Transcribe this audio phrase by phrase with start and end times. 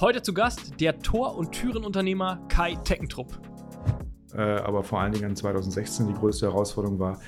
[0.00, 3.38] Heute zu Gast der Tor- und Türenunternehmer Kai Teckentrupp.
[4.32, 7.20] Äh, aber vor allen Dingen 2016 die größte Herausforderung war,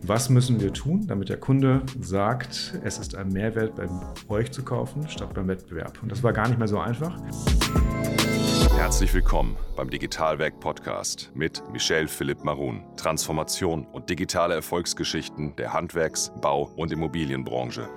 [0.00, 3.86] was müssen wir tun, damit der Kunde sagt, es ist ein Mehrwert bei
[4.30, 6.02] euch zu kaufen, statt beim Wettbewerb.
[6.02, 7.20] Und das war gar nicht mehr so einfach.
[8.78, 12.82] Herzlich willkommen beim Digitalwerk Podcast mit Michel Philipp Marun.
[12.96, 17.90] Transformation und digitale Erfolgsgeschichten der Handwerks-, Bau- und Immobilienbranche.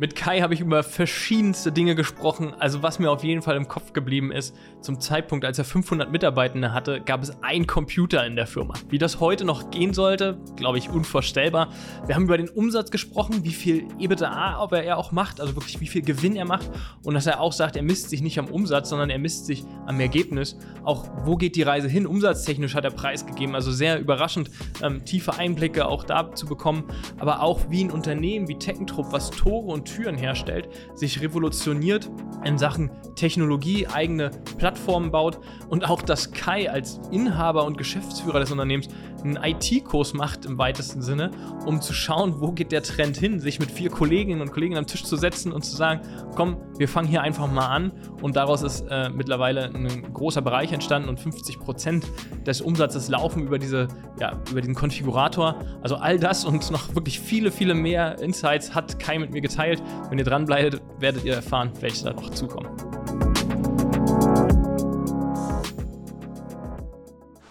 [0.00, 2.54] Mit Kai habe ich über verschiedenste Dinge gesprochen.
[2.58, 6.10] Also was mir auf jeden Fall im Kopf geblieben ist, zum Zeitpunkt, als er 500
[6.10, 8.72] Mitarbeitende hatte, gab es einen Computer in der Firma.
[8.88, 11.68] Wie das heute noch gehen sollte, glaube ich, unvorstellbar.
[12.06, 15.82] Wir haben über den Umsatz gesprochen, wie viel EBITDA aber er auch macht, also wirklich
[15.82, 16.70] wie viel Gewinn er macht
[17.04, 19.64] und dass er auch sagt, er misst sich nicht am Umsatz, sondern er misst sich
[19.84, 20.56] am Ergebnis.
[20.82, 22.06] Auch wo geht die Reise hin?
[22.06, 24.50] Umsatztechnisch hat er preisgegeben, also sehr überraschend,
[24.82, 26.84] ähm, tiefe Einblicke auch da zu bekommen,
[27.18, 32.10] aber auch wie ein Unternehmen wie Teckentrupp, was Tore und Türen herstellt, sich revolutioniert
[32.44, 38.50] in Sachen Technologie, eigene Plattformen baut und auch, dass Kai als Inhaber und Geschäftsführer des
[38.50, 38.88] Unternehmens
[39.22, 41.30] einen IT-Kurs macht im weitesten Sinne,
[41.66, 44.86] um zu schauen, wo geht der Trend hin, sich mit vier Kolleginnen und Kollegen am
[44.86, 46.00] Tisch zu setzen und zu sagen,
[46.34, 50.72] komm, wir fangen hier einfach mal an und daraus ist äh, mittlerweile ein großer Bereich
[50.72, 52.06] entstanden und 50 Prozent
[52.46, 55.56] des Umsatzes laufen über diese, ja, über diesen Konfigurator.
[55.82, 59.82] Also all das und noch wirklich viele, viele mehr Insights hat Kai mit mir geteilt.
[60.08, 62.89] Wenn ihr dran bleibt, werdet ihr erfahren, welche da noch zukommen.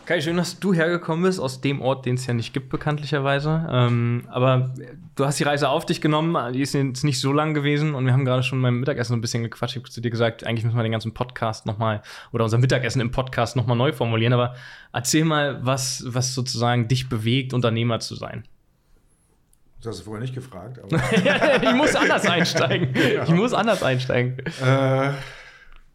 [0.10, 3.68] Kai, schön, dass du hergekommen bist aus dem Ort, den es ja nicht gibt, bekanntlicherweise.
[3.70, 4.74] Ähm, aber
[5.14, 8.08] du hast die Reise auf dich genommen, die ist jetzt nicht so lang gewesen und
[8.08, 9.76] wir haben gerade schon beim Mittagessen ein bisschen gequatscht.
[9.76, 13.02] Ich habe zu dir gesagt, eigentlich müssen wir den ganzen Podcast nochmal oder unser Mittagessen
[13.02, 14.34] im Podcast nochmal neu formulieren.
[14.34, 14.56] Aber
[14.94, 18.46] erzähl mal, was, was sozusagen dich bewegt, Unternehmer zu sein.
[19.78, 20.80] Das hast du vorher nicht gefragt.
[20.92, 22.96] ich muss anders einsteigen.
[22.96, 23.26] Ja.
[23.26, 24.40] Ich muss anders einsteigen.
[24.40, 25.12] Äh,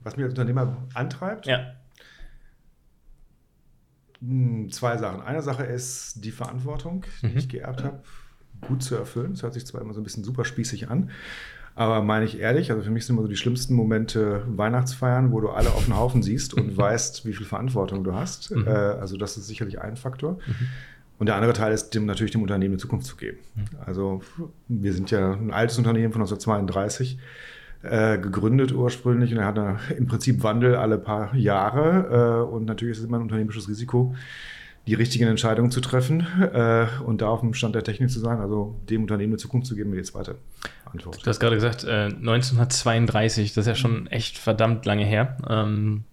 [0.05, 1.47] was mich als Unternehmer antreibt?
[1.47, 1.75] Ja.
[4.27, 5.21] Hm, zwei Sachen.
[5.23, 7.37] Eine Sache ist die Verantwortung, die mhm.
[7.37, 8.01] ich geerbt habe,
[8.63, 9.33] gut zu erfüllen.
[9.33, 11.11] Das hört sich zwar immer so ein bisschen super spießig an,
[11.75, 15.41] aber meine ich ehrlich, also für mich sind immer so die schlimmsten Momente Weihnachtsfeiern, wo
[15.41, 18.53] du alle auf den Haufen siehst und weißt, wie viel Verantwortung du hast.
[18.53, 18.67] Mhm.
[18.67, 20.35] Äh, also das ist sicherlich ein Faktor.
[20.47, 20.69] Mhm.
[21.19, 23.39] Und der andere Teil ist dem, natürlich dem Unternehmen eine Zukunft zu geben.
[23.55, 23.65] Mhm.
[23.85, 24.23] Also
[24.69, 27.19] wir sind ja ein altes Unternehmen von 1932
[27.85, 29.59] äh, gegründet ursprünglich und er hat
[29.97, 32.45] im Prinzip Wandel alle paar Jahre.
[32.49, 34.15] Äh, und natürlich ist es immer ein unternehmisches Risiko,
[34.87, 38.39] die richtigen Entscheidungen zu treffen äh, und da auf dem Stand der Technik zu sein,
[38.39, 40.37] also dem Unternehmen eine Zukunft zu geben, wie die zweite
[40.85, 41.25] Antwort.
[41.25, 45.37] Du hast gerade gesagt, 1932, äh, das ist ja schon echt verdammt lange her.
[45.49, 46.05] Ähm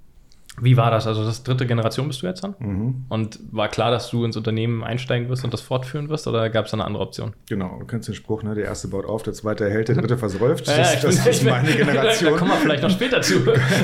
[0.59, 1.07] wie war das?
[1.07, 2.55] Also das dritte Generation bist du jetzt dann?
[2.59, 3.05] Mhm.
[3.07, 6.65] Und war klar, dass du ins Unternehmen einsteigen wirst und das fortführen wirst oder gab
[6.65, 7.33] es da eine andere Option?
[7.47, 8.53] Genau, du kennst den Spruch, ne?
[8.53, 10.67] der erste baut auf, der zweite erhält, der dritte versäuft.
[10.67, 12.31] ja, das, das ist meine Generation.
[12.31, 13.43] Da kommen wir vielleicht noch später zu.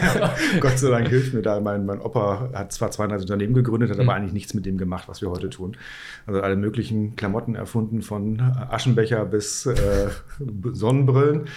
[0.60, 1.60] Gott sei Dank hilft mir da.
[1.60, 4.04] Mein, mein Opa hat zwar 200 Unternehmen gegründet, hat mhm.
[4.04, 5.76] aber eigentlich nichts mit dem gemacht, was wir heute tun.
[6.26, 10.10] Also alle möglichen Klamotten erfunden, von Aschenbecher bis äh,
[10.74, 11.48] Sonnenbrillen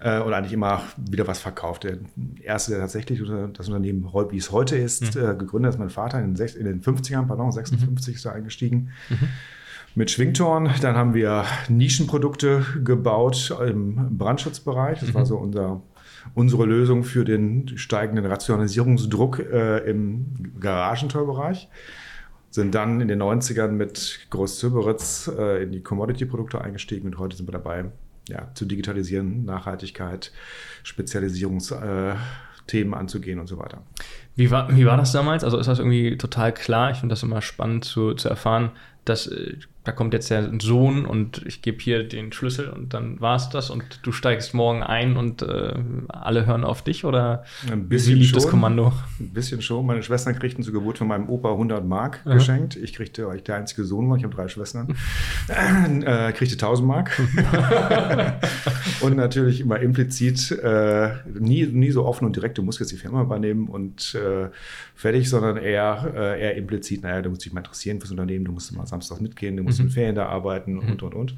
[0.00, 1.84] äh, und eigentlich immer wieder was verkauft.
[1.84, 1.98] Der
[2.42, 3.20] erste, der tatsächlich
[3.52, 5.22] das Unternehmen, wie es heute ist, mhm.
[5.22, 8.16] äh, gegründet ist mein Vater in den, in den 50ern, pardon, 56 mhm.
[8.16, 8.90] ist er eingestiegen.
[9.08, 9.28] Mhm.
[9.96, 10.70] Mit Schwingtorn.
[10.82, 15.00] Dann haben wir Nischenprodukte gebaut im Brandschutzbereich.
[15.00, 15.26] Das war mhm.
[15.26, 15.82] so unser
[16.34, 21.68] unsere Lösung für den steigenden Rationalisierungsdruck äh, im Garagentorbereich.
[22.50, 27.36] Sind dann in den 90ern mit Groß Zöberitz äh, in die Commodity-Produkte eingestiegen und heute
[27.36, 27.86] sind wir dabei,
[28.30, 30.32] ja, zu digitalisieren, Nachhaltigkeit,
[30.82, 33.82] Spezialisierungsthemen anzugehen und so weiter.
[34.36, 35.44] Wie war, wie war das damals?
[35.44, 36.90] Also ist das irgendwie total klar?
[36.90, 38.70] Ich finde das immer spannend zu, zu erfahren,
[39.04, 43.18] dass äh, da kommt jetzt der Sohn und ich gebe hier den Schlüssel und dann
[43.18, 45.72] war es das und du steigst morgen ein und äh,
[46.08, 48.92] alle hören auf dich oder ein bisschen wie lief das Kommando?
[49.18, 49.86] Ein bisschen schon.
[49.86, 52.34] Meine Schwestern kriegten zur Geburt von meinem Opa 100 Mark Aha.
[52.34, 52.76] geschenkt.
[52.76, 54.94] Ich kriegte, weil ich der einzige Sohn war, ich habe drei Schwestern,
[55.48, 57.18] äh, kriegte 1000 Mark.
[59.00, 62.96] und natürlich immer implizit, äh, nie, nie so offen und direkt, du musst jetzt die
[62.96, 64.50] Firma übernehmen und äh,
[64.94, 68.52] fertig, sondern eher, äh, eher implizit, naja, du musst dich mal interessieren fürs Unternehmen, du
[68.52, 69.86] musst mal samstags mitgehen, du musst mhm.
[69.86, 70.90] in Ferien da arbeiten mhm.
[70.90, 71.36] und, und, und.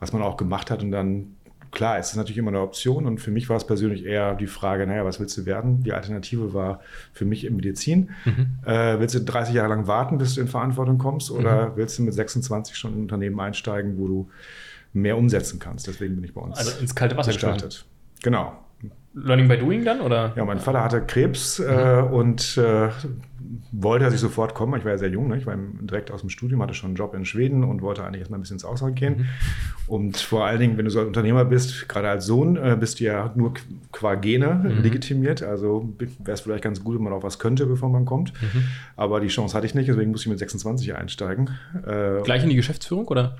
[0.00, 1.34] Was man auch gemacht hat und dann
[1.70, 4.46] klar, es ist natürlich immer eine Option und für mich war es persönlich eher die
[4.46, 5.82] Frage, naja, was willst du werden?
[5.82, 6.80] Die Alternative war
[7.12, 8.10] für mich in Medizin.
[8.24, 8.58] Mhm.
[8.64, 11.76] Äh, willst du 30 Jahre lang warten, bis du in Verantwortung kommst oder mhm.
[11.76, 14.30] willst du mit 26 schon in ein Unternehmen einsteigen, wo du
[14.92, 15.86] mehr umsetzen kannst?
[15.86, 17.84] Deswegen bin ich bei uns also ins kalte Wasser gestartet.
[18.22, 18.52] Genau.
[19.14, 20.00] Learning by Doing dann?
[20.00, 20.32] Oder?
[20.36, 21.66] Ja, mein Vater hatte Krebs mhm.
[21.66, 22.88] äh, und äh,
[23.72, 24.78] wollte, dass ich sofort komme.
[24.78, 25.36] Ich war ja sehr jung, ne?
[25.36, 28.20] ich war direkt aus dem Studium, hatte schon einen Job in Schweden und wollte eigentlich
[28.20, 29.18] erstmal ein bisschen ins Ausland gehen.
[29.18, 29.26] Mhm.
[29.86, 33.00] Und vor allen Dingen, wenn du so ein Unternehmer bist, gerade als Sohn, äh, bist
[33.00, 33.54] du ja nur
[33.92, 34.82] qua Gene mhm.
[34.82, 35.42] legitimiert.
[35.42, 38.32] Also wäre es vielleicht ganz gut, wenn man auch was könnte, bevor man kommt.
[38.40, 38.64] Mhm.
[38.96, 41.50] Aber die Chance hatte ich nicht, deswegen musste ich mit 26 einsteigen.
[41.86, 43.36] Äh, Gleich in die Geschäftsführung oder?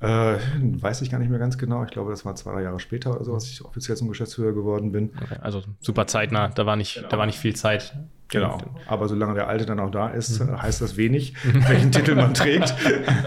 [0.00, 1.84] Äh, weiß ich gar nicht mehr ganz genau.
[1.84, 4.52] Ich glaube, das war zwei, drei Jahre später oder so, als ich offiziell zum Geschäftsführer
[4.52, 5.10] geworden bin.
[5.22, 7.08] Okay, also super zeitnah, da war nicht, genau.
[7.08, 7.96] da war nicht viel Zeit.
[8.28, 8.58] Genau.
[8.86, 10.60] Aber solange der Alte dann auch da ist, mhm.
[10.60, 11.34] heißt das wenig,
[11.68, 12.74] welchen Titel man trägt.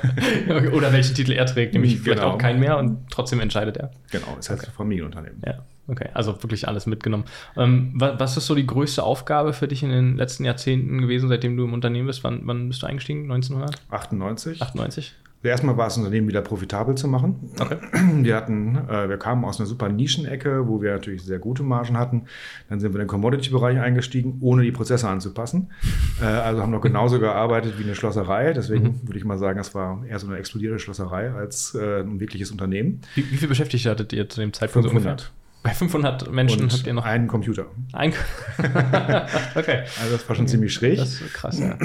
[0.74, 2.04] Oder welchen Titel er trägt, nämlich genau.
[2.04, 3.92] vielleicht auch keinen mehr und trotzdem entscheidet er.
[4.12, 4.72] Genau, das heißt okay.
[4.76, 5.42] Familienunternehmen.
[5.46, 5.60] Ja.
[5.90, 7.24] Okay, also wirklich alles mitgenommen.
[7.56, 11.56] Ähm, was ist so die größte Aufgabe für dich in den letzten Jahrzehnten gewesen, seitdem
[11.56, 12.26] du im Unternehmen bist?
[12.26, 13.32] Wann, wann bist du eingestiegen?
[13.32, 14.62] 1998?
[14.62, 15.16] 98.
[15.44, 17.52] Erstmal war es das Unternehmen wieder profitabel zu machen.
[17.60, 17.78] Okay.
[18.24, 21.98] Wir hatten, äh, wir kamen aus einer super Nischenecke, wo wir natürlich sehr gute Margen
[21.98, 22.24] hatten.
[22.70, 25.72] Dann sind wir in den Commodity-Bereich eingestiegen, ohne die Prozesse anzupassen.
[26.20, 28.52] Äh, also haben noch genauso gearbeitet wie eine Schlosserei.
[28.54, 29.02] Deswegen mhm.
[29.04, 32.50] würde ich mal sagen, es war eher so eine explodierte Schlosserei als äh, ein wirkliches
[32.50, 33.02] Unternehmen.
[33.14, 34.90] Wie, wie viele Beschäftigte hattet ihr zu dem Zeitpunkt?
[34.90, 35.32] 500.
[35.62, 37.68] Bei 500 Menschen und habt ihr noch einen Computer.
[37.94, 38.14] Ein
[38.58, 39.84] okay.
[40.02, 40.98] Also das war schon ziemlich schräg.
[40.98, 41.78] Das ist krass, ja.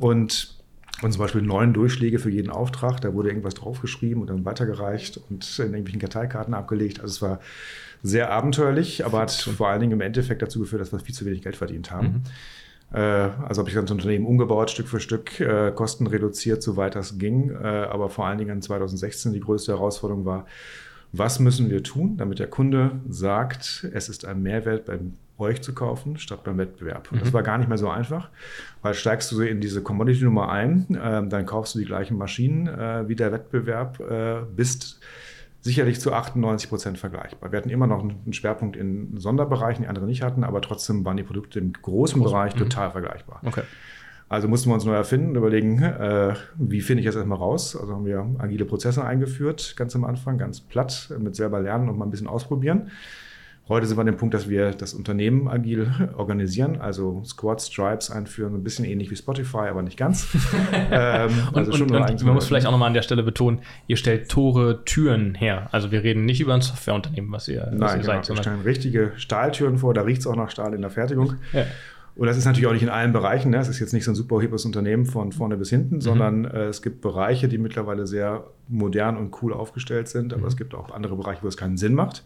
[0.00, 0.57] Und
[1.02, 3.00] und zum Beispiel neun Durchschläge für jeden Auftrag.
[3.00, 7.00] Da wurde irgendwas draufgeschrieben und dann weitergereicht und in irgendwelchen Karteikarten abgelegt.
[7.00, 7.40] Also es war
[8.02, 11.24] sehr abenteuerlich, aber hat vor allen Dingen im Endeffekt dazu geführt, dass wir viel zu
[11.24, 12.06] wenig Geld verdient haben.
[12.92, 12.96] Mhm.
[12.96, 17.18] Äh, also habe ich das Unternehmen umgebaut, Stück für Stück, äh, Kosten reduziert, soweit das
[17.18, 17.50] ging.
[17.50, 20.46] Äh, aber vor allen Dingen in 2016 die größte Herausforderung war,
[21.12, 25.74] was müssen wir tun, damit der Kunde sagt, es ist ein Mehrwert beim euch zu
[25.74, 27.10] kaufen, statt beim Wettbewerb.
[27.10, 27.24] Und mhm.
[27.24, 28.28] das war gar nicht mehr so einfach,
[28.82, 33.08] weil steigst du in diese Commodity-Nummer ein, äh, dann kaufst du die gleichen Maschinen äh,
[33.08, 35.00] wie der Wettbewerb, äh, bist
[35.60, 37.52] sicherlich zu 98 Prozent vergleichbar.
[37.52, 41.16] Wir hatten immer noch einen Schwerpunkt in Sonderbereichen, die andere nicht hatten, aber trotzdem waren
[41.16, 42.60] die Produkte im großen Groß, Bereich mhm.
[42.60, 43.40] total vergleichbar.
[43.44, 43.62] Okay.
[44.30, 47.74] Also mussten wir uns neu erfinden und überlegen, äh, wie finde ich das erstmal raus.
[47.74, 51.96] Also haben wir agile Prozesse eingeführt, ganz am Anfang, ganz platt, mit selber lernen und
[51.96, 52.90] mal ein bisschen ausprobieren.
[53.68, 58.10] Heute sind wir an dem Punkt, dass wir das Unternehmen agil organisieren, also Squads, Stripes
[58.10, 60.26] einführen, ein bisschen ähnlich wie Spotify, aber nicht ganz.
[60.90, 63.96] ähm, also und, und, und man muss vielleicht auch nochmal an der Stelle betonen, ihr
[63.96, 65.68] stellt Tore, Türen her.
[65.72, 68.22] Also wir reden nicht über ein Softwareunternehmen, was ihr, was Nein, ihr genau.
[68.22, 68.28] seid.
[68.28, 71.34] Wir stellen richtige Stahltüren vor, da riecht es auch nach Stahl in der Fertigung.
[71.52, 71.64] Ja.
[72.16, 73.50] Und das ist natürlich auch nicht in allen Bereichen.
[73.50, 73.58] Ne?
[73.58, 76.00] Es ist jetzt nicht so ein super hippes Unternehmen von vorne bis hinten, mhm.
[76.00, 80.32] sondern äh, es gibt Bereiche, die mittlerweile sehr modern und cool aufgestellt sind.
[80.32, 80.48] Aber mhm.
[80.48, 82.24] es gibt auch andere Bereiche, wo es keinen Sinn macht.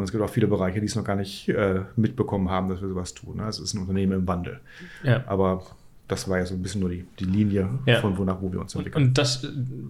[0.00, 2.80] Und es gibt auch viele Bereiche, die es noch gar nicht äh, mitbekommen haben, dass
[2.80, 3.36] wir sowas tun.
[3.36, 3.46] Ne?
[3.46, 4.60] Es ist ein Unternehmen im Wandel.
[5.02, 5.22] Ja.
[5.26, 5.62] Aber
[6.08, 8.00] das war ja so ein bisschen nur die, die Linie, ja.
[8.00, 9.08] von wonach wo wir uns entwickeln.
[9.08, 9.46] Und das,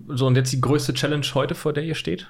[0.09, 2.27] so und jetzt die größte Challenge heute, vor der ihr steht?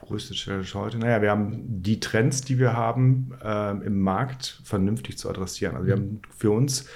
[0.00, 0.96] Größte Challenge heute?
[0.96, 5.76] Naja, wir haben die Trends, die wir haben, äh, im Markt vernünftig zu adressieren.
[5.76, 6.86] Also wir haben für uns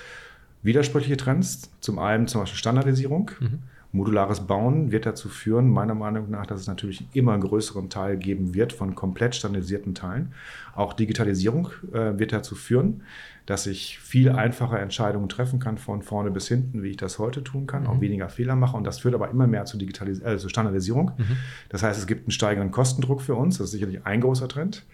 [0.63, 1.71] widersprüchliche Trends.
[1.81, 3.31] Zum einen zum Beispiel Standardisierung.
[3.41, 3.59] Mhm.
[3.93, 8.17] Modulares Bauen wird dazu führen, meiner Meinung nach, dass es natürlich immer einen größeren Teil
[8.17, 10.33] geben wird von komplett standardisierten Teilen.
[10.77, 13.03] Auch Digitalisierung äh, wird dazu führen,
[13.47, 17.43] dass ich viel einfacher Entscheidungen treffen kann von vorne bis hinten, wie ich das heute
[17.43, 17.89] tun kann, mhm.
[17.89, 18.77] auch weniger Fehler mache.
[18.77, 21.11] Und das führt aber immer mehr zu, Digitalis äh, zu Standardisierung.
[21.19, 21.37] Mhm.
[21.69, 23.59] Das heißt, es gibt einen steigenden Kostendruck für uns.
[23.59, 24.85] Das ist sicherlich ein großer Trend.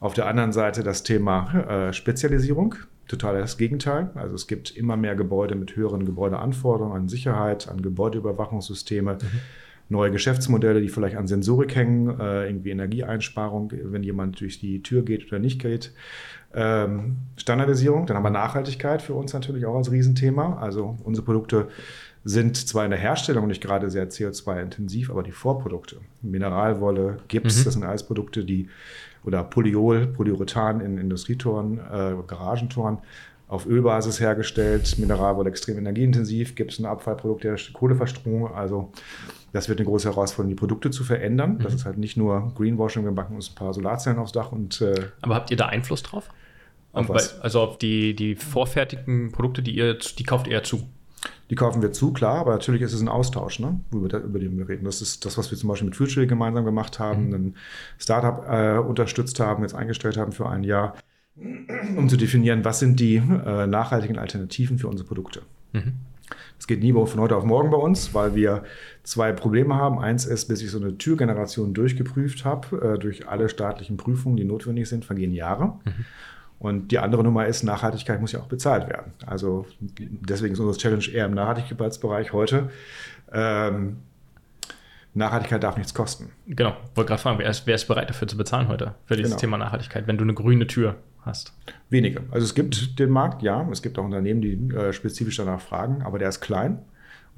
[0.00, 2.74] Auf der anderen Seite das Thema äh, Spezialisierung
[3.10, 4.10] total das Gegenteil.
[4.14, 9.40] Also es gibt immer mehr Gebäude mit höheren Gebäudeanforderungen an Sicherheit, an Gebäudeüberwachungssysteme, mhm.
[9.88, 15.02] neue Geschäftsmodelle, die vielleicht an Sensorik hängen, äh, irgendwie Energieeinsparung, wenn jemand durch die Tür
[15.04, 15.92] geht oder nicht geht.
[16.54, 20.58] Ähm, Standardisierung, dann haben wir Nachhaltigkeit für uns natürlich auch als Riesenthema.
[20.58, 21.68] Also unsere Produkte
[22.24, 27.64] sind zwar in der Herstellung nicht gerade sehr CO2-intensiv, aber die Vorprodukte, Mineralwolle, Gips, mhm.
[27.64, 28.68] das sind alles Produkte, die
[29.24, 32.98] oder Polyol, Polyurethan in Industrietoren, äh, Garagentoren
[33.48, 34.98] auf Ölbasis hergestellt.
[34.98, 38.54] Mineralwolle extrem energieintensiv, gibt es ein Abfallprodukt der Kohleverstromung.
[38.54, 38.92] Also
[39.52, 41.54] das wird eine große Herausforderung, die Produkte zu verändern.
[41.54, 41.58] Mhm.
[41.60, 44.80] Das ist halt nicht nur Greenwashing, wir backen uns ein paar Solarzellen aufs Dach und.
[44.80, 46.30] Äh, Aber habt ihr da Einfluss drauf?
[46.92, 47.40] Auf was?
[47.40, 50.88] Also auf die, die vorfertigten Produkte, die ihr, die kauft ihr zu?
[51.50, 54.56] Die kaufen wir zu, klar, aber natürlich ist es ein Austausch, ne, über, über den
[54.56, 54.84] wir reden.
[54.84, 57.34] Das ist das, was wir zum Beispiel mit Future gemeinsam gemacht haben, mhm.
[57.34, 57.54] ein
[57.98, 60.94] Startup äh, unterstützt haben, jetzt eingestellt haben für ein Jahr,
[61.96, 65.42] um zu definieren, was sind die äh, nachhaltigen Alternativen für unsere Produkte.
[65.72, 65.94] Mhm.
[66.56, 68.64] Das geht nie von heute auf morgen bei uns, weil wir
[69.02, 69.98] zwei Probleme haben.
[69.98, 74.44] Eins ist, bis ich so eine Türgeneration durchgeprüft habe, äh, durch alle staatlichen Prüfungen, die
[74.44, 75.78] notwendig sind, vergehen Jahre.
[75.84, 76.04] Mhm.
[76.60, 79.14] Und die andere Nummer ist, Nachhaltigkeit muss ja auch bezahlt werden.
[79.26, 82.68] Also deswegen ist unsere Challenge eher im Nachhaltigkeitsbereich heute.
[83.32, 83.96] Ähm,
[85.14, 86.30] Nachhaltigkeit darf nichts kosten.
[86.46, 89.32] Genau, wollte gerade fragen, wer ist, wer ist, bereit dafür zu bezahlen heute, für dieses
[89.32, 89.40] genau.
[89.40, 91.54] Thema Nachhaltigkeit, wenn du eine grüne Tür hast?
[91.88, 92.22] Wenige.
[92.30, 93.66] Also es gibt den Markt, ja.
[93.72, 96.78] Es gibt auch Unternehmen, die äh, spezifisch danach fragen, aber der ist klein.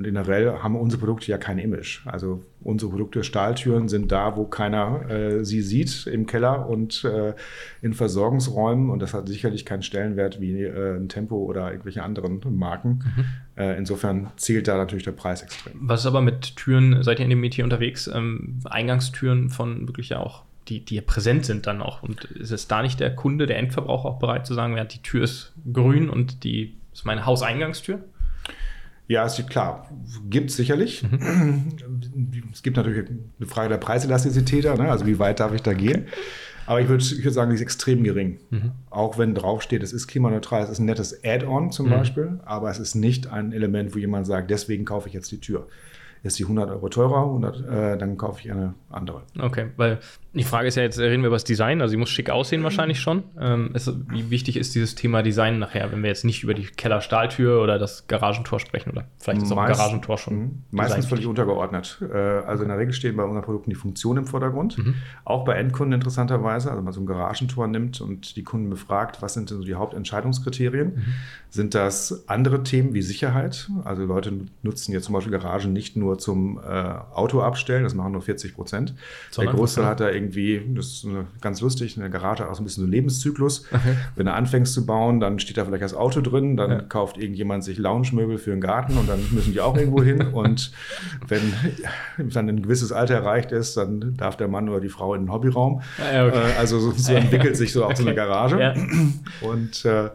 [0.02, 2.00] Und generell haben unsere Produkte ja kein Image.
[2.06, 7.34] Also unsere Produkte, Stahltüren, sind da, wo keiner äh, sie sieht, im Keller und äh,
[7.82, 8.90] in Versorgungsräumen.
[8.90, 13.04] Und das hat sicherlich keinen Stellenwert wie äh, ein Tempo oder irgendwelche anderen Marken.
[13.16, 13.24] Mhm.
[13.56, 15.74] Äh, insofern zählt da natürlich der Preis extrem.
[15.80, 18.10] Was ist aber mit Türen, seid ihr in dem Metier unterwegs?
[18.12, 22.02] Ähm, Eingangstüren von wirklich ja auch die, die präsent sind dann auch.
[22.02, 25.02] Und ist es da nicht der Kunde, der Endverbraucher auch bereit zu sagen, ja, die
[25.02, 28.00] Tür ist grün und die ist meine Hauseingangstür?
[29.08, 29.88] Ja, ist klar.
[30.28, 31.02] Gibt es sicherlich.
[31.02, 31.72] Mhm.
[32.52, 34.90] Es gibt natürlich eine Frage der Preiselastizität, ne?
[34.90, 36.06] also wie weit darf ich da gehen.
[36.66, 38.38] Aber ich würde würd sagen, die ist extrem gering.
[38.50, 38.72] Mhm.
[38.88, 41.90] Auch wenn draufsteht, es ist klimaneutral, es ist ein nettes Add-on zum mhm.
[41.90, 45.40] Beispiel, aber es ist nicht ein Element, wo jemand sagt, deswegen kaufe ich jetzt die
[45.40, 45.66] Tür
[46.22, 49.22] ist die 100 Euro teurer, 100, äh, dann kaufe ich eine andere.
[49.38, 49.98] Okay, weil
[50.34, 52.62] die Frage ist ja jetzt, reden wir über das Design, also sie muss schick aussehen
[52.62, 53.22] wahrscheinlich schon.
[53.38, 56.64] Ähm, ist, wie wichtig ist dieses Thema Design nachher, wenn wir jetzt nicht über die
[56.64, 60.38] Kellerstahltür oder das Garagentor sprechen oder vielleicht ist auch Meist, ein Garagentor schon.
[60.38, 62.02] Mh, meistens völlig untergeordnet.
[62.02, 64.78] Äh, also in der Regel stehen bei unseren Produkten die Funktionen im Vordergrund.
[64.78, 64.94] Mhm.
[65.24, 69.20] Auch bei Endkunden interessanterweise, also wenn man so ein Garagentor nimmt und die Kunden befragt,
[69.20, 70.94] was sind denn so die Hauptentscheidungskriterien?
[70.94, 71.14] Mhm.
[71.50, 73.68] Sind das andere Themen wie Sicherheit?
[73.84, 78.12] Also Leute nutzen jetzt zum Beispiel Garagen nicht nur zum äh, Auto abstellen, das machen
[78.12, 78.94] nur 40 Prozent.
[79.36, 81.06] Der Großteil hat da irgendwie, das ist
[81.40, 83.64] ganz lustig, eine Garage hat auch so ein bisschen so einen Lebenszyklus.
[83.72, 83.96] Okay.
[84.16, 86.80] Wenn du anfängst zu bauen, dann steht da vielleicht das Auto drin, dann ja.
[86.80, 90.22] kauft irgendjemand sich Lounge-Möbel für den Garten und dann müssen die auch irgendwo hin.
[90.32, 90.72] Und
[91.28, 91.52] wenn
[92.16, 95.32] dann ein gewisses Alter erreicht ist, dann darf der Mann oder die Frau in den
[95.32, 95.82] Hobbyraum.
[95.98, 96.36] Ja, okay.
[96.36, 98.58] äh, also so, so entwickelt sich so auch so eine Garage.
[98.58, 98.74] Ja.
[99.40, 100.10] Und äh,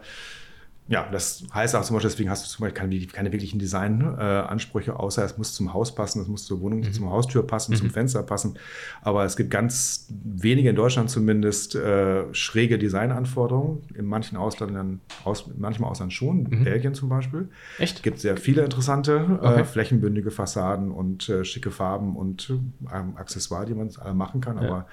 [0.88, 4.92] ja, das heißt auch zum Beispiel, deswegen hast du zum Beispiel keine, keine wirklichen Designansprüche,
[4.92, 6.92] äh, außer es muss zum Haus passen, es muss zur Wohnung, mhm.
[6.94, 7.76] zum Haustür passen, mhm.
[7.76, 8.58] zum Fenster passen.
[9.02, 13.82] Aber es gibt ganz wenige in Deutschland zumindest äh, schräge Designanforderungen.
[13.94, 16.64] In manchen Ausländern, aus, manchmal Ausland schon, mhm.
[16.64, 17.50] Belgien zum Beispiel.
[17.78, 17.96] Echt?
[17.96, 19.60] Es gibt sehr viele interessante, äh, okay.
[19.60, 24.62] äh, flächenbündige Fassaden und äh, schicke Farben und ähm, Accessoire, die man machen kann, ja.
[24.62, 24.86] aber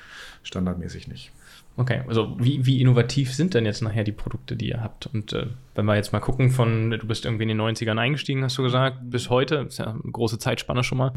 [0.43, 1.31] standardmäßig nicht.
[1.77, 5.07] Okay, also wie, wie innovativ sind denn jetzt nachher die Produkte, die ihr habt?
[5.07, 8.43] Und äh, wenn wir jetzt mal gucken, von du bist irgendwie in den 90ern eingestiegen,
[8.43, 11.11] hast du gesagt, bis heute, ist ja eine große Zeitspanne schon mal.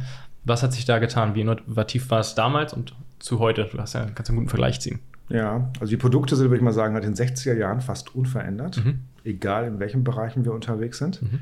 [0.45, 1.37] Was hat sich da getan?
[1.37, 3.69] Wie innovativ war es damals und zu heute?
[3.71, 4.99] Du hast ja, kannst einen guten Vergleich ziehen.
[5.29, 8.85] Ja, also die Produkte sind, würde ich mal sagen, seit den 60er Jahren fast unverändert,
[8.85, 9.01] mhm.
[9.25, 11.23] egal in welchen Bereichen wir unterwegs sind.
[11.23, 11.41] Mhm.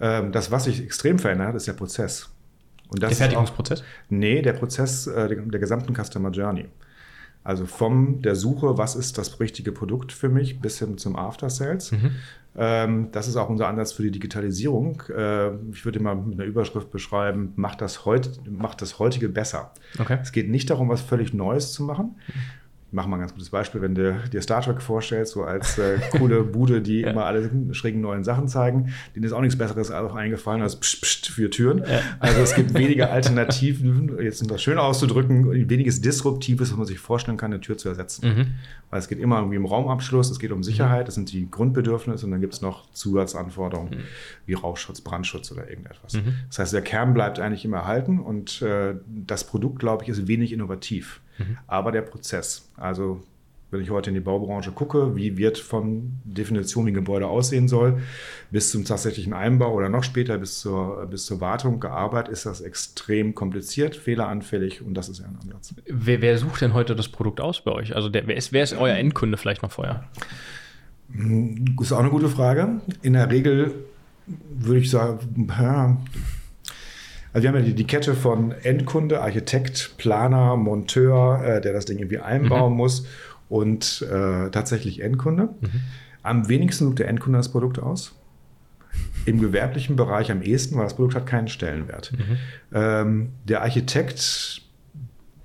[0.00, 2.30] Ähm, das, was sich extrem verändert, ist der Prozess.
[2.92, 3.82] der Fertigungsprozess?
[3.82, 6.66] Auch, nee, der Prozess äh, der, der gesamten Customer Journey.
[7.48, 11.48] Also von der Suche, was ist das richtige Produkt für mich, bis hin zum After
[11.48, 11.92] Sales.
[11.92, 12.10] Mhm.
[12.58, 15.02] Ähm, das ist auch unser Ansatz für die Digitalisierung.
[15.08, 19.72] Äh, ich würde mal mit einer Überschrift beschreiben, macht das, heut, macht das heutige besser.
[19.98, 20.18] Okay.
[20.20, 22.16] Es geht nicht darum, was völlig Neues zu machen.
[22.88, 25.76] Ich mache mal ein ganz gutes Beispiel, wenn du dir Star Trek vorstellst, so als
[25.76, 27.10] äh, coole Bude, die ja.
[27.10, 31.02] immer alle schrägen neuen Sachen zeigen, denen ist auch nichts Besseres auch eingefallen als Psst,
[31.02, 31.78] Psst für Türen.
[31.78, 32.00] Ja.
[32.18, 36.98] Also es gibt weniger Alternativen, jetzt um das schön auszudrücken, weniges Disruptives, was man sich
[36.98, 38.26] vorstellen kann, eine Tür zu ersetzen.
[38.26, 38.46] Mhm.
[38.88, 42.24] Weil es geht immer irgendwie um Raumabschluss, es geht um Sicherheit, das sind die Grundbedürfnisse
[42.24, 44.02] und dann gibt es noch Zusatzanforderungen mhm.
[44.46, 46.14] wie Rauchschutz, Brandschutz oder irgendetwas.
[46.14, 46.36] Mhm.
[46.48, 50.26] Das heißt, der Kern bleibt eigentlich immer erhalten und äh, das Produkt, glaube ich, ist
[50.26, 51.20] wenig innovativ.
[51.38, 51.58] Mhm.
[51.66, 53.22] Aber der Prozess, also
[53.70, 57.68] wenn ich heute in die Baubranche gucke, wie wird von Definition, wie ein Gebäude aussehen
[57.68, 58.00] soll,
[58.50, 62.62] bis zum tatsächlichen Einbau oder noch später bis zur, bis zur Wartung gearbeitet, ist das
[62.62, 65.74] extrem kompliziert, fehleranfällig und das ist ja ein Ansatz.
[65.86, 67.94] Wer, wer sucht denn heute das Produkt aus bei euch?
[67.94, 70.08] Also der, wer, ist, wer ist euer Endkunde vielleicht noch vorher?
[71.08, 72.80] Das hm, ist auch eine gute Frage.
[73.02, 73.74] In der Regel
[74.26, 75.96] würde ich sagen, ja,
[77.38, 81.84] also wir haben ja die, die Kette von Endkunde, Architekt, Planer, Monteur, äh, der das
[81.84, 82.76] Ding irgendwie einbauen mhm.
[82.76, 83.06] muss
[83.48, 85.50] und äh, tatsächlich Endkunde.
[85.60, 85.80] Mhm.
[86.24, 88.16] Am wenigsten sucht der Endkunde das Produkt aus.
[89.24, 92.10] Im gewerblichen Bereich am ehesten, weil das Produkt hat keinen Stellenwert.
[92.12, 92.36] Mhm.
[92.74, 94.62] Ähm, der Architekt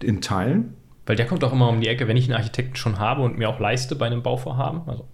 [0.01, 0.73] in Teilen.
[1.05, 3.37] Weil der kommt auch immer um die Ecke, wenn ich einen Architekten schon habe und
[3.37, 4.81] mir auch leiste bei einem Bauvorhaben.
[4.87, 5.07] Also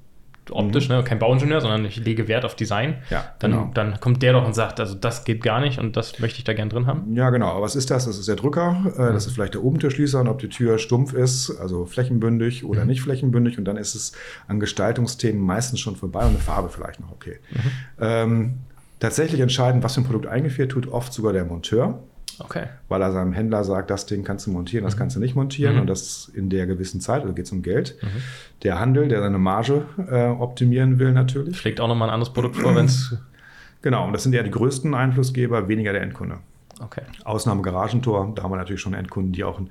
[0.52, 0.96] optisch, mhm.
[0.96, 1.04] ne?
[1.04, 2.98] kein Bauingenieur, sondern ich lege Wert auf Design.
[3.10, 3.72] Ja, dann, genau.
[3.74, 6.44] dann kommt der doch und sagt, also das geht gar nicht und das möchte ich
[6.44, 7.16] da gern drin haben.
[7.16, 7.48] Ja, genau.
[7.48, 8.06] Aber was ist das?
[8.06, 11.14] Das ist der Drücker, äh, das ist vielleicht der Obentürschließer und ob die Tür stumpf
[11.14, 12.88] ist, also flächenbündig oder mhm.
[12.88, 14.14] nicht flächenbündig und dann ist es
[14.48, 17.40] an Gestaltungsthemen meistens schon vorbei und eine Farbe vielleicht noch okay.
[17.52, 17.60] Mhm.
[18.00, 18.54] Ähm,
[19.00, 22.04] tatsächlich entscheiden, was für ein Produkt eingeführt tut, oft sogar der Monteur.
[22.40, 22.66] Okay.
[22.88, 25.00] Weil er seinem Händler sagt, das Ding kannst du montieren, das mhm.
[25.00, 25.82] kannst du nicht montieren mhm.
[25.82, 27.96] und das in der gewissen Zeit, also geht es um Geld.
[28.02, 28.08] Mhm.
[28.64, 31.58] Der Handel, der seine Marge äh, optimieren will natürlich.
[31.58, 33.18] Schlägt auch nochmal ein anderes Produkt vor, wenn es...
[33.82, 36.40] Genau, und das sind ja die größten Einflussgeber, weniger der Endkunde.
[36.82, 37.02] Okay.
[37.24, 39.70] Ausnahme Garagentor, da haben wir natürlich schon Endkunden, die auch ein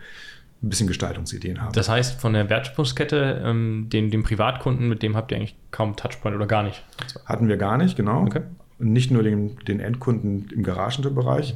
[0.60, 1.72] bisschen Gestaltungsideen haben.
[1.72, 5.96] Das heißt, von der Wertschöpfungskette, ähm, den, den Privatkunden, mit dem habt ihr eigentlich kaum
[5.96, 6.84] Touchpoint oder gar nicht?
[7.26, 8.22] Hatten wir gar nicht, genau.
[8.22, 8.42] Okay.
[8.78, 11.54] Nicht nur den, den Endkunden im Garagenbereich.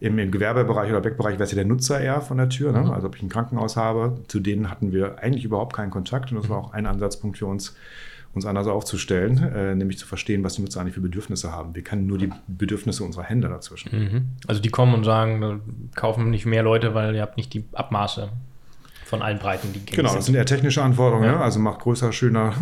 [0.00, 2.70] Im, Im Gewerbebereich oder Backbereich wäre es ja der Nutzer eher von der Tür.
[2.72, 2.82] Ne?
[2.82, 2.90] Mhm.
[2.90, 6.30] Also ob ich ein Krankenhaus habe, zu denen hatten wir eigentlich überhaupt keinen Kontakt.
[6.30, 7.74] Und das war auch ein Ansatzpunkt für uns,
[8.32, 11.74] uns anders aufzustellen, äh, nämlich zu verstehen, was die Nutzer eigentlich für Bedürfnisse haben.
[11.74, 13.90] Wir kennen nur die Bedürfnisse unserer Händler dazwischen.
[13.90, 14.28] Mhm.
[14.46, 18.28] Also die kommen und sagen, kaufen nicht mehr Leute, weil ihr habt nicht die Abmaße
[19.04, 21.24] von allen Breiten, die Genau, das sind eher technische Anforderungen.
[21.24, 21.32] Ja.
[21.32, 21.40] Ja.
[21.40, 22.52] Also macht größer, schöner,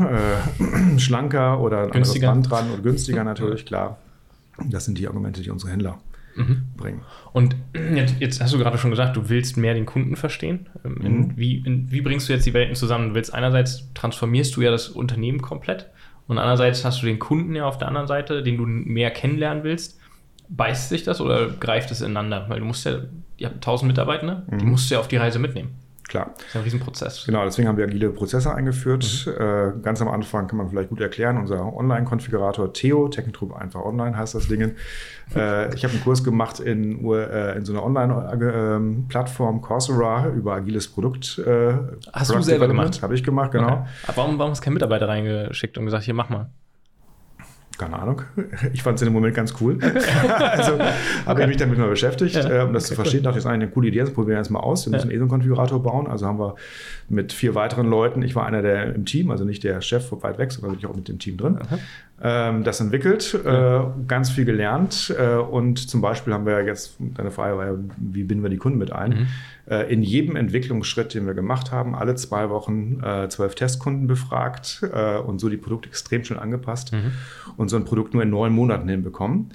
[0.59, 2.31] äh, schlanker oder ein Günstiger.
[2.31, 3.99] anderes Band dran und günstiger natürlich, klar.
[4.71, 5.99] Das sind die Argumente, die unsere Händler
[6.37, 6.65] Mhm.
[6.77, 7.01] bringen.
[7.33, 7.57] Und
[7.95, 10.69] jetzt, jetzt hast du gerade schon gesagt, du willst mehr den Kunden verstehen.
[10.85, 11.33] Ähm, In, Mhm.
[11.37, 13.09] wie, in, wie bringst du jetzt die Welten zusammen?
[13.11, 15.87] Du willst einerseits transformierst du ja das Unternehmen komplett
[16.29, 19.65] und andererseits hast du den Kunden ja auf der anderen Seite, den du mehr kennenlernen
[19.65, 19.99] willst.
[20.49, 22.45] Beißt sich das oder greift es ineinander?
[22.49, 22.99] Weil du musst ja,
[23.39, 24.71] ihr habt 1000 Mitarbeiter, die Mhm.
[24.73, 25.71] musst du ja auf die Reise mitnehmen.
[26.09, 26.31] Klar.
[26.37, 27.25] Das ist ein Riesenprozess.
[27.27, 29.27] Genau, deswegen haben wir agile Prozesse eingeführt.
[29.27, 29.33] Mhm.
[29.33, 34.17] Äh, ganz am Anfang kann man vielleicht gut erklären, unser Online-Konfigurator Theo, Technitrub einfach online
[34.17, 34.61] heißt das Ding.
[35.35, 40.89] Äh, ich habe einen Kurs gemacht in, äh, in so einer Online-Plattform Coursera über agiles
[40.89, 41.39] Produkt.
[41.39, 41.75] Äh,
[42.13, 42.69] Hast du Product selber Development.
[42.69, 43.03] gemacht?
[43.03, 43.67] Habe ich gemacht, genau.
[43.67, 43.85] Okay.
[44.07, 46.51] Aber warum, warum hast du keinen Mitarbeiter reingeschickt und gesagt, hier mach mal?
[47.79, 48.23] Keine Ahnung.
[48.73, 49.79] Ich fand es in dem Moment ganz cool.
[50.39, 50.79] also
[51.27, 52.65] habe ich mich damit mal beschäftigt, Ja.
[52.65, 53.23] um das zu Okay, verstehen.
[53.23, 54.87] Dachte ich, das ist eigentlich eine coole Idee, das probieren wir jetzt mal aus.
[54.87, 54.97] Wir Ja.
[54.99, 56.07] müssen eh so einen Konfigurator bauen.
[56.07, 56.55] Also haben wir
[57.09, 60.39] mit vier weiteren Leuten, ich war einer der im Team, also nicht der Chef weit
[60.39, 61.79] weg, sondern wirklich auch mit dem Team drin, Aha.
[62.23, 65.15] Ähm, das entwickelt, äh, ganz viel gelernt.
[65.19, 68.57] Äh, und zum Beispiel haben wir jetzt, deine Frage war ja, wie binden wir die
[68.57, 69.11] Kunden mit ein?
[69.11, 69.27] Mhm.
[69.67, 74.83] Äh, in jedem Entwicklungsschritt, den wir gemacht haben, alle zwei Wochen zwölf Testkunden befragt
[75.27, 77.13] und so die Produkte extrem schnell angepasst Mhm.
[77.57, 79.51] und so ein Produkt nur in neun Monaten hinbekommen.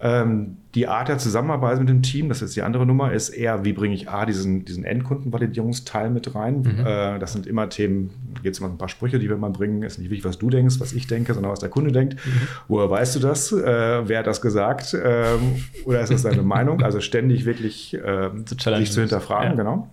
[0.00, 3.64] Ähm, die Art der Zusammenarbeit mit dem Team, das ist die andere Nummer, ist eher,
[3.64, 6.60] wie bringe ich A, diesen, diesen Endkundenvalidierungsteil mit rein.
[6.62, 6.86] Mhm.
[6.86, 8.10] Äh, das sind immer Themen,
[8.42, 9.82] gibt es immer ein paar Sprüche, die wir mal bringen.
[9.82, 12.14] Ist nicht wichtig, was du denkst, was ich denke, sondern was der Kunde denkt.
[12.14, 12.30] Mhm.
[12.68, 13.52] Woher weißt du das?
[13.52, 14.94] Äh, wer hat das gesagt?
[15.02, 16.82] Ähm, oder ist das deine Meinung?
[16.82, 19.56] Also ständig wirklich ähm, Zu sich zu hinterfragen, Ja.
[19.56, 19.88] genau.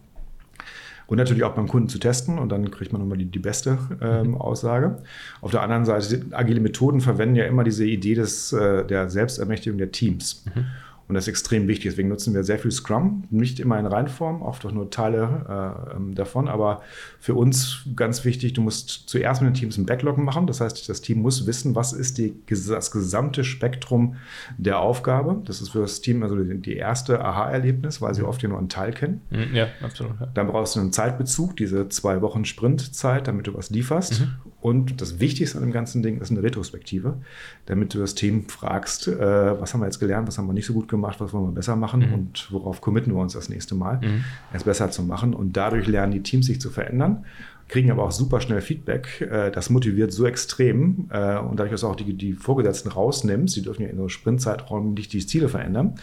[1.08, 3.78] Und natürlich auch beim Kunden zu testen und dann kriegt man nochmal die, die beste
[4.02, 4.36] ähm, Mhm.
[4.36, 4.98] Aussage.
[5.42, 9.78] Auf der anderen Seite, agile Methoden verwenden ja immer diese Idee des, äh, der Selbstermächtigung
[9.78, 10.46] der Teams.
[10.54, 10.66] Mhm.
[11.08, 11.92] Und das ist extrem wichtig.
[11.92, 15.96] Deswegen nutzen wir sehr viel Scrum, nicht immer in Reinform, oft auch nur Teile äh,
[15.96, 16.48] ähm, davon.
[16.48, 16.82] Aber
[17.20, 20.48] für uns ganz wichtig, du musst zuerst mit den Teams ein Backlog machen.
[20.48, 24.16] Das heißt, das Team muss wissen, was ist die, das gesamte Spektrum
[24.58, 25.42] der Aufgabe.
[25.46, 28.58] Das ist für das Team also die, die erste Aha-Erlebnis, weil sie oft ja nur
[28.58, 29.22] einen Teil kennen.
[29.30, 30.20] Mhm, Ja, absolut.
[30.20, 30.28] Ja.
[30.34, 34.22] Dann brauchst du einen Zeitbezug, diese zwei Wochen Sprintzeit, damit du was lieferst.
[34.22, 34.53] Mhm.
[34.64, 37.18] Und das Wichtigste an dem ganzen Ding ist eine Retrospektive,
[37.66, 40.66] damit du das Team fragst, äh, was haben wir jetzt gelernt, was haben wir nicht
[40.66, 42.14] so gut gemacht, was wollen wir besser machen Mhm.
[42.14, 44.24] und worauf committen wir uns das nächste Mal, Mhm.
[44.54, 45.34] es besser zu machen.
[45.34, 47.26] Und dadurch lernen die Teams sich zu verändern,
[47.68, 49.20] kriegen aber auch super schnell Feedback.
[49.30, 53.56] Äh, das motiviert so extrem äh, und dadurch, dass du auch die, die Vorgesetzten rausnimmst,
[53.58, 55.96] die dürfen ja in so Sprintzeitraum nicht die Ziele verändern.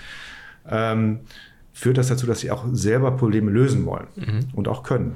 [0.68, 1.20] Ähm,
[1.72, 4.40] führt das dazu, dass sie auch selber Probleme lösen wollen Mhm.
[4.54, 5.12] und auch können.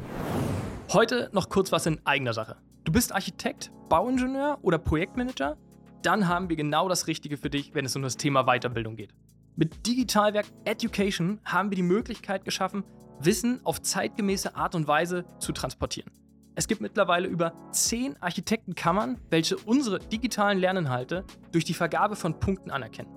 [0.95, 2.55] Heute noch kurz was in eigener Sache.
[2.85, 5.57] Du bist Architekt, Bauingenieur oder Projektmanager?
[6.03, 9.13] Dann haben wir genau das Richtige für dich, wenn es um das Thema Weiterbildung geht.
[9.57, 12.85] Mit Digitalwerk Education haben wir die Möglichkeit geschaffen,
[13.19, 16.13] Wissen auf zeitgemäße Art und Weise zu transportieren.
[16.55, 22.71] Es gibt mittlerweile über 10 Architektenkammern, welche unsere digitalen Lerninhalte durch die Vergabe von Punkten
[22.71, 23.11] anerkennen.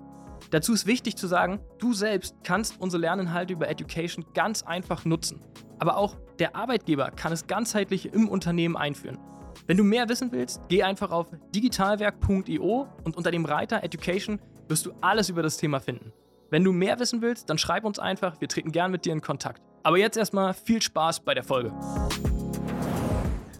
[0.50, 5.40] Dazu ist wichtig zu sagen, du selbst kannst unsere Lerninhalte über Education ganz einfach nutzen.
[5.78, 9.18] Aber auch der Arbeitgeber kann es ganzheitlich im Unternehmen einführen.
[9.66, 14.86] Wenn du mehr wissen willst, geh einfach auf digitalwerk.io und unter dem Reiter Education wirst
[14.86, 16.12] du alles über das Thema finden.
[16.50, 19.20] Wenn du mehr wissen willst, dann schreib uns einfach, wir treten gern mit dir in
[19.20, 19.60] Kontakt.
[19.82, 21.72] Aber jetzt erstmal viel Spaß bei der Folge.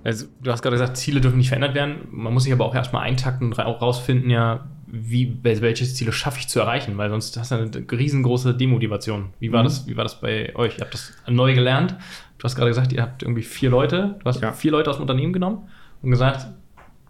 [0.04, 2.08] Also, du hast gerade gesagt, Ziele dürfen nicht verändert werden.
[2.10, 6.38] Man muss sich aber auch erstmal eintakten und rausfinden, ja, wie, wel- welche Ziele schaffe
[6.38, 9.30] ich zu erreichen, weil sonst hast du eine riesengroße Demotivation.
[9.40, 9.66] Wie war, Mhm.
[9.66, 10.74] das, wie war das bei euch?
[10.78, 11.94] Ihr habt das neu gelernt.
[12.38, 14.16] Du hast gerade gesagt, ihr habt irgendwie vier Leute.
[14.20, 14.52] Du hast Ja.
[14.52, 15.68] vier Leute aus dem Unternehmen genommen
[16.02, 16.46] und gesagt,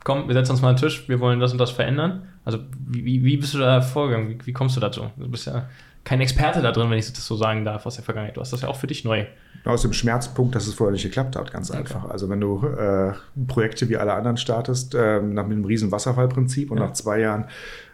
[0.05, 2.23] komm, wir setzen uns mal an den Tisch, wir wollen das und das verändern.
[2.45, 4.31] Also, wie, wie, wie bist du da vorgegangen?
[4.31, 5.11] Wie, wie kommst du dazu?
[5.19, 5.69] Du bist ja
[6.09, 8.35] kein Experte da drin, wenn ich das so sagen darf, aus der Vergangenheit.
[8.37, 9.27] Du hast das ja auch für dich neu.
[9.67, 11.81] Aus dem Schmerzpunkt, dass es vorher nicht geklappt hat, ganz Okay.
[11.81, 12.09] einfach.
[12.09, 13.13] Also wenn du äh,
[13.47, 16.87] Projekte wie alle anderen startest, äh, nach einem riesen Wasserfallprinzip und Ja.
[16.87, 17.45] nach zwei Jahren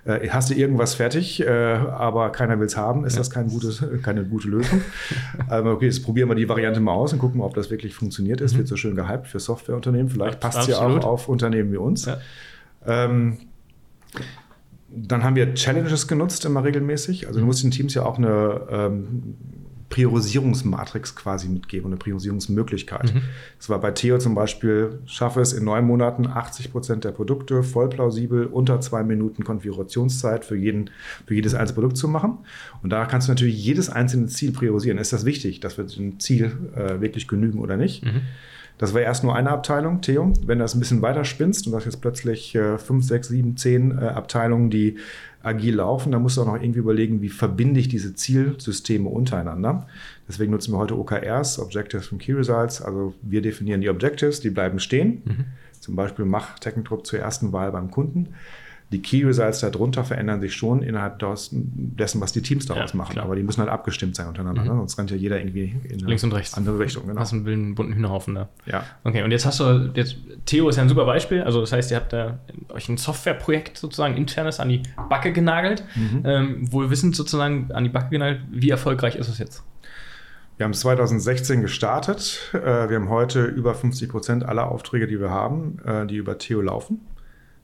[0.05, 3.19] äh, hast du irgendwas fertig, äh, aber keiner will es haben, ist Ja.
[3.21, 4.81] das kein gutes, keine gute Lösung.
[5.49, 7.95] also okay, jetzt probieren wir die Variante mal aus und gucken mal, ob das wirklich
[7.97, 8.53] funktioniert ist.
[8.55, 8.59] Mhm.
[8.59, 10.09] Wird so schön gehypt für Softwareunternehmen.
[10.09, 12.05] Vielleicht passt es ja auch auf Unternehmen wie uns.
[12.05, 12.19] Ja.
[12.87, 13.39] Ähm,
[14.97, 17.27] dann haben wir Challenges genutzt immer regelmäßig.
[17.27, 19.35] Also du musst den Teams ja auch eine ähm,
[19.95, 23.15] Priorisierungsmatrix quasi mitgebe, eine Priorisierungsmöglichkeit.
[23.15, 23.23] Mhm.
[23.59, 27.63] Das war bei Theo zum Beispiel, schaffe es in neun Monaten 80 Prozent der Produkte
[27.63, 30.91] voll plausibel unter zwei Minuten Konfigurationszeit für, jeden,
[31.27, 32.39] für jedes einzelne Produkt zu machen.
[32.83, 34.99] Und da kannst du natürlich jedes einzelne Ziel priorisieren.
[34.99, 38.05] Ist das wichtig, dass wir dem Ziel äh, wirklich genügen oder nicht?
[38.05, 38.23] Mhm.
[38.79, 40.33] Das war erst nur eine Abteilung, Theo.
[40.45, 43.57] Wenn du das ein bisschen weiter spinnst und das jetzt plötzlich äh, fünf, sechs, sieben,
[43.57, 44.97] zehn äh, Abteilungen, die
[45.45, 49.87] agil laufen, dann musst du auch noch irgendwie überlegen, wie verbinde ich diese Zielsysteme untereinander.
[50.27, 52.81] Deswegen nutzen wir heute OKRs, Objectives from Key Results.
[52.81, 55.23] Also wir definieren die Objectives, die bleiben stehen.
[55.25, 55.45] Mhm.
[55.81, 58.35] Zum Beispiel mach Technikdruck zur ersten Wahl beim Kunden.
[58.95, 63.15] Die Key Results darunter verändern sich schon innerhalb dessen, was die Teams daraus ja, machen.
[63.15, 63.25] Klar.
[63.25, 64.63] Aber die müssen halt abgestimmt sein untereinander.
[64.63, 64.69] Mhm.
[64.69, 64.77] Ne?
[64.77, 66.55] Sonst rennt ja jeder irgendwie in Links und rechts.
[66.55, 67.09] andere Richtung.
[67.09, 67.21] Genau.
[67.21, 68.49] Hast einen wilden, bunten Hühnerhaufen da.
[68.67, 68.85] Ja.
[69.03, 71.43] Okay, und jetzt hast du, jetzt, Theo ist ja ein super Beispiel.
[71.43, 75.83] Also, das heißt, ihr habt da euch ein Softwareprojekt sozusagen internes an die Backe genagelt.
[75.97, 76.23] Mhm.
[76.25, 78.43] Ähm, wohl wissend sozusagen an die Backe genagelt.
[78.53, 79.65] Wie erfolgreich ist es jetzt?
[80.57, 82.53] Wir haben 2016 gestartet.
[82.53, 86.39] Äh, wir haben heute über 50 Prozent aller Aufträge, die wir haben, äh, die über
[86.39, 87.01] Theo laufen.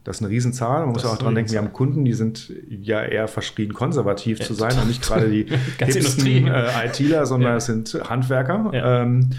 [0.04, 0.86] Das ist eine Riesenzahl.
[0.86, 4.38] Man das muss auch dran denken, wir haben Kunden, die sind ja eher verschrien, konservativ
[4.38, 5.46] ja, zu sein und nicht gerade die
[5.78, 7.56] hipsten äh, ITler, sondern ja.
[7.56, 8.70] es sind Handwerker.
[8.72, 9.02] Ja.
[9.02, 9.30] Ähm,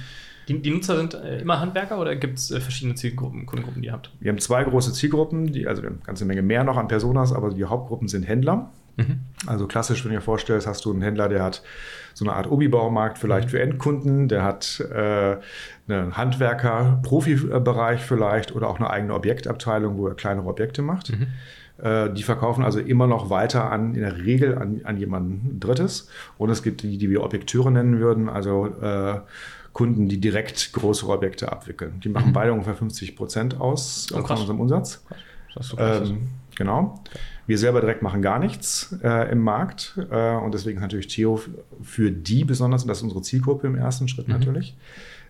[0.48, 3.88] die, die, Nutzer sind äh, immer Handwerker oder gibt es äh, verschiedene Zielgruppen, Kundengruppen, die
[3.88, 4.12] ihr habt?
[4.20, 6.88] Wir haben zwei große Zielgruppen, die, also wir haben eine ganze Menge mehr noch an
[6.88, 8.70] Personas, aber die Hauptgruppen sind Händler.
[8.98, 9.22] Mhm.
[9.48, 11.64] Also klassisch, wenn du dir vorstellst, hast du einen Händler, der hat
[12.14, 15.38] so eine Art Obi-Baumarkt vielleicht für Endkunden, der hat äh,
[15.88, 21.12] einen Handwerker-Profi-Bereich vielleicht oder auch eine eigene Objektabteilung, wo er kleinere Objekte macht.
[21.12, 21.28] Mhm.
[21.82, 26.10] Äh, die verkaufen also immer noch weiter an, in der Regel an, an jemanden Drittes.
[26.38, 29.20] Und es gibt die, die wir Objekteure nennen würden, also äh,
[29.74, 32.02] Kunden, die direkt größere Objekte abwickeln.
[32.04, 32.34] Die machen mhm.
[32.34, 35.04] beide ungefähr 50 Prozent aus oh, von unserem Umsatz.
[35.56, 37.02] Das ähm, genau.
[37.48, 41.42] Wir selber direkt machen gar nichts äh, im Markt äh, und deswegen ist natürlich Theo
[41.82, 44.36] für die besonders, und das ist unsere Zielgruppe im ersten Schritt mhm.
[44.36, 44.78] natürlich.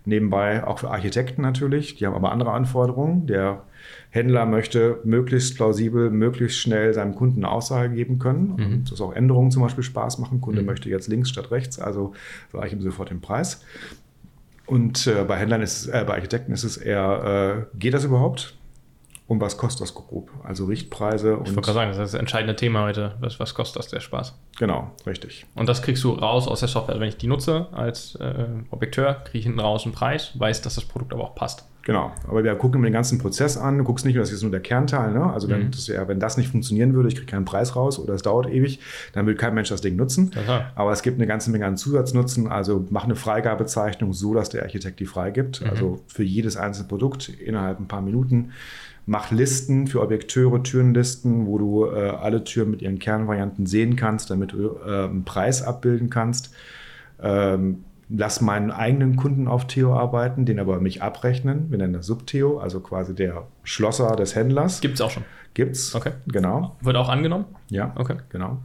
[0.04, 3.28] Nebenbei auch für Architekten natürlich, die haben aber andere Anforderungen.
[3.28, 3.64] Der
[4.10, 8.64] Händler möchte möglichst plausibel, möglichst schnell seinem Kunden eine Aussage geben können mhm.
[8.64, 10.42] und dass auch Änderungen zum Beispiel Spaß machen.
[10.42, 10.68] Kunde mhm.
[10.68, 12.14] möchte jetzt links statt rechts, also
[12.52, 13.64] sage ich ihm sofort den Preis.
[14.66, 18.58] Und äh, bei Händlern ist äh, bei Architekten ist es eher, äh, geht das überhaupt?
[19.32, 20.30] Und was kostet das grob?
[20.44, 21.38] Also Richtpreise.
[21.38, 23.16] Und ich wollte gerade sagen, das ist das entscheidende Thema heute.
[23.22, 24.38] Was, was kostet das, der Spaß?
[24.60, 25.46] Genau, richtig.
[25.56, 26.96] Und das kriegst du raus aus der Software.
[26.96, 30.64] Also wenn ich die nutze als äh, Objekteur, kriege ich hinten raus einen Preis, weiß,
[30.64, 31.64] dass das Produkt aber auch passt.
[31.84, 33.78] Genau, aber wir gucken den ganzen Prozess an.
[33.78, 35.14] Du guckst nicht das ist nur der Kernteil.
[35.14, 35.32] Ne?
[35.32, 35.72] Also wenn, mhm.
[35.72, 38.48] das ja, wenn das nicht funktionieren würde, ich kriege keinen Preis raus oder es dauert
[38.48, 38.82] ewig,
[39.14, 40.32] dann will kein Mensch das Ding nutzen.
[40.36, 40.72] Aha.
[40.76, 42.48] Aber es gibt eine ganze Menge an Zusatznutzen.
[42.50, 45.62] Also mach eine Freigabezeichnung so, dass der Architekt die freigibt.
[45.62, 45.70] Mhm.
[45.70, 48.52] Also für jedes einzelne Produkt innerhalb ein paar Minuten
[49.06, 54.30] mach Listen für Objekteure, Türenlisten, wo du äh, alle Türen mit ihren Kernvarianten sehen kannst,
[54.30, 56.54] damit du äh, einen Preis abbilden kannst.
[57.22, 61.72] Ähm, lass meinen eigenen Kunden auf Theo arbeiten, den aber mich abrechnen.
[61.72, 64.82] Wir nennen das Subtheo, also quasi der Schlosser des Händlers.
[64.82, 65.24] Gibt es auch schon.
[65.54, 65.96] Gibt's.
[65.96, 66.12] Okay.
[66.28, 66.76] Genau.
[66.82, 67.46] Wird auch angenommen?
[67.70, 67.94] Ja.
[67.96, 68.18] Okay.
[68.30, 68.58] Genau.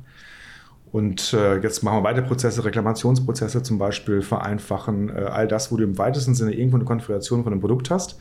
[0.93, 5.77] Und äh, jetzt machen wir weitere Prozesse, Reklamationsprozesse zum Beispiel vereinfachen, äh, all das, wo
[5.77, 8.19] du im weitesten Sinne irgendwo eine Konfiguration von einem Produkt hast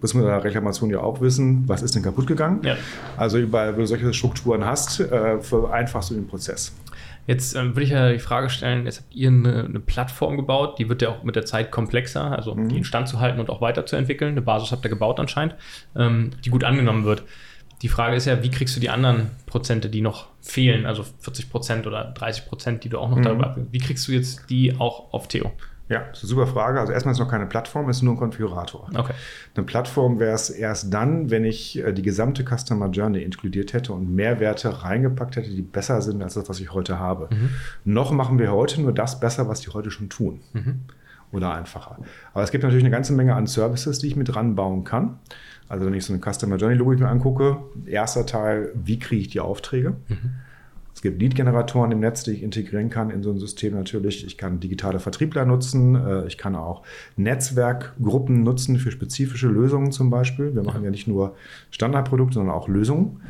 [0.00, 2.60] muss man bei der Reklamation ja auch wissen, was ist denn kaputt gegangen.
[2.64, 2.76] Ja.
[3.16, 6.74] Also überall, wo du solche Strukturen hast, äh, vereinfachst du den Prozess.
[7.26, 10.78] Jetzt ähm, würde ich ja die Frage stellen, jetzt habt ihr eine, eine, Plattform gebaut,
[10.78, 12.68] die wird ja auch mit der Zeit komplexer, also mhm.
[12.68, 14.32] die instand zu halten und auch weiterzuentwickeln.
[14.32, 15.54] Eine Basis habt ihr gebaut anscheinend,
[15.94, 17.22] ähm, die gut angenommen wird.
[17.82, 21.50] Die Frage ist ja, wie kriegst du die anderen Prozente, die noch fehlen, also 40
[21.50, 23.22] Prozent oder 30 Prozent, die du auch noch mhm.
[23.22, 25.52] darüber, wie kriegst du jetzt die auch auf Theo?
[25.88, 26.80] Ja, das ist eine super Frage.
[26.80, 28.88] Also erstmal ist es noch keine Plattform, es ist nur ein Konfigurator.
[28.94, 29.12] Okay.
[29.54, 33.92] Eine Plattform wäre es erst dann, wenn ich äh, die gesamte Customer Journey inkludiert hätte
[33.92, 37.28] und Mehrwerte reingepackt hätte, die besser sind als das, was ich heute habe.
[37.30, 37.50] Mhm.
[37.84, 40.40] Noch machen wir heute nur das besser, was die heute schon tun.
[40.52, 40.80] Mhm.
[41.32, 41.98] Oder einfacher.
[42.34, 45.18] Aber es gibt natürlich eine ganze Menge an Services, die ich mit ranbauen kann.
[45.68, 49.28] Also wenn ich so eine Customer Journey Logik mir angucke, erster Teil, wie kriege ich
[49.28, 49.96] die Aufträge?
[50.08, 50.34] Mhm.
[51.02, 54.24] Es gibt Lead-Generatoren im Netz, die ich integrieren kann in so ein System natürlich.
[54.24, 55.96] Ich kann digitale Vertriebler nutzen.
[55.96, 56.84] Äh, ich kann auch
[57.16, 60.54] Netzwerkgruppen nutzen für spezifische Lösungen zum Beispiel.
[60.54, 61.34] Wir machen ja nicht nur
[61.72, 63.20] Standardprodukte, sondern auch Lösungen.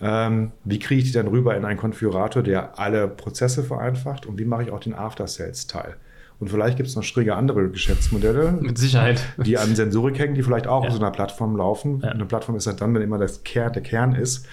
[0.00, 4.24] Ähm, wie kriege ich die dann rüber in einen Konfigurator, der alle Prozesse vereinfacht?
[4.24, 5.96] Und wie mache ich auch den After-Sales-Teil?
[6.40, 8.52] Und vielleicht gibt es noch schräge andere Geschäftsmodelle.
[8.52, 9.20] Mit Sicherheit.
[9.36, 10.88] Die an Sensorik hängen, die vielleicht auch ja.
[10.88, 12.00] auf so einer Plattform laufen.
[12.02, 12.08] Ja.
[12.08, 14.46] Eine Plattform ist halt dann, wenn immer das Kern, der Kern ist,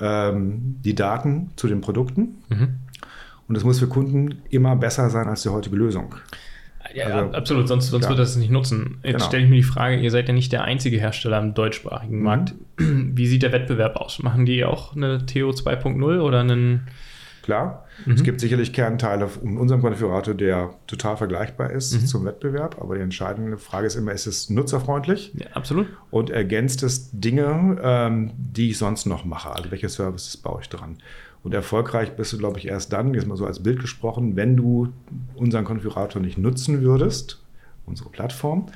[0.00, 2.36] ähm, die Daten zu den Produkten.
[2.48, 2.68] Mhm.
[3.48, 6.14] Und es muss für Kunden immer besser sein als die heutige Lösung.
[6.94, 8.98] Ja, also, absolut, sonst, sonst wird das nicht nutzen.
[9.02, 9.24] Jetzt genau.
[9.26, 12.22] stelle ich mir die Frage, ihr seid ja nicht der einzige Hersteller im deutschsprachigen mhm.
[12.22, 12.54] Markt.
[12.78, 14.22] Wie sieht der Wettbewerb aus?
[14.22, 16.88] Machen die auch eine TO 2.0 oder einen
[17.42, 17.86] klar.
[18.06, 18.12] Mhm.
[18.12, 22.06] Es gibt sicherlich Kernteile in unserem Konfigurator, der total vergleichbar ist mhm.
[22.06, 25.32] zum Wettbewerb, aber die entscheidende Frage ist immer, ist es nutzerfreundlich?
[25.34, 25.86] Ja, absolut.
[26.10, 29.50] Und ergänzt es Dinge, ähm, die ich sonst noch mache?
[29.50, 30.98] Also welche Services baue ich dran?
[31.42, 34.56] Und erfolgreich bist du, glaube ich, erst dann, jetzt mal so als Bild gesprochen, wenn
[34.56, 34.92] du
[35.34, 37.42] unseren Konfigurator nicht nutzen würdest,
[37.84, 38.66] unsere Plattform,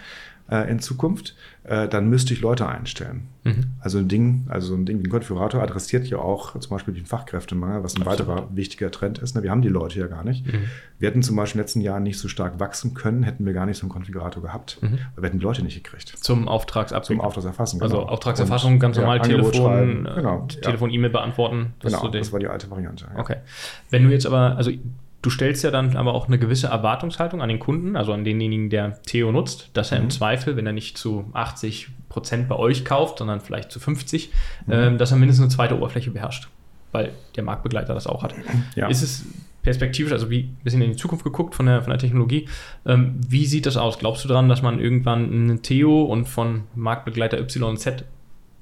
[0.51, 3.29] äh, in Zukunft, äh, dann müsste ich Leute einstellen.
[3.45, 3.65] Mhm.
[3.81, 7.07] Also ein Ding, also ein Ding wie ein Konfigurator adressiert ja auch zum Beispiel den
[7.07, 8.29] Fachkräftemangel, was ein Absolut.
[8.29, 9.35] weiterer wichtiger Trend ist.
[9.35, 9.43] Ne?
[9.43, 10.47] Wir haben die Leute ja gar nicht.
[10.47, 10.65] Mhm.
[10.99, 13.53] Wir hätten zum Beispiel in den letzten Jahren nicht so stark wachsen können, hätten wir
[13.53, 14.79] gar nicht so einen Konfigurator gehabt.
[14.81, 14.99] Mhm.
[15.15, 16.09] Weil wir hätten die Leute nicht gekriegt.
[16.09, 17.19] Zum Auftragsabwickeln.
[17.19, 17.83] Zum Auftragserfassen.
[17.83, 18.03] Also genau.
[18.05, 20.47] Also Auftragserfassung, Und, ganz normal ja, Telefon, äh, genau.
[20.47, 21.75] Telefon, E-Mail beantworten.
[21.81, 23.07] genau, das war die alte Variante.
[23.13, 23.21] Ja.
[23.21, 23.37] Okay.
[23.91, 24.71] Wenn du jetzt aber, also
[25.23, 28.71] Du stellst ja dann aber auch eine gewisse Erwartungshaltung an den Kunden, also an denjenigen,
[28.71, 30.05] der Theo nutzt, dass er mhm.
[30.05, 34.31] im Zweifel, wenn er nicht zu 80 Prozent bei euch kauft, sondern vielleicht zu 50,
[34.67, 34.73] mhm.
[34.73, 36.49] ähm, dass er mindestens eine zweite Oberfläche beherrscht,
[36.93, 38.35] weil der Marktbegleiter das auch hat.
[38.77, 38.89] Ja.
[38.89, 39.27] Ist es
[39.67, 42.49] perspektivisch, also wie ein bisschen in die Zukunft geguckt von der, von der Technologie,
[42.87, 43.99] ähm, wie sieht das aus?
[43.99, 48.05] Glaubst du daran, dass man irgendwann ein Theo und von Marktbegleiter YZ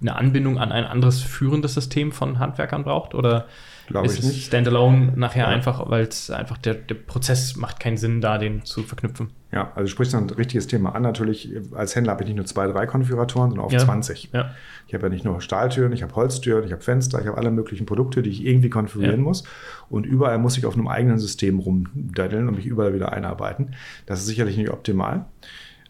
[0.01, 3.15] eine Anbindung an ein anderes führendes System von Handwerkern braucht?
[3.15, 3.47] Oder
[3.87, 4.47] Glaube ich nicht.
[4.47, 5.49] Standalone nachher ja.
[5.49, 9.31] einfach, weil es einfach der, der Prozess macht keinen Sinn, da den zu verknüpfen.
[9.53, 11.03] Ja, also du sprichst ein richtiges Thema an.
[11.03, 13.79] Natürlich, als Händler habe ich nicht nur zwei, drei Konfiguratoren, sondern auch ja.
[13.79, 14.31] 20.
[14.33, 14.51] Ja.
[14.89, 17.51] Ich habe ja nicht nur Stahltüren, ich habe Holztüren, ich habe Fenster, ich habe alle
[17.51, 19.25] möglichen Produkte, die ich irgendwie konfigurieren ja.
[19.25, 19.45] muss.
[19.89, 23.77] Und überall muss ich auf einem eigenen System rumdaddeln und mich überall wieder einarbeiten.
[24.07, 25.27] Das ist sicherlich nicht optimal.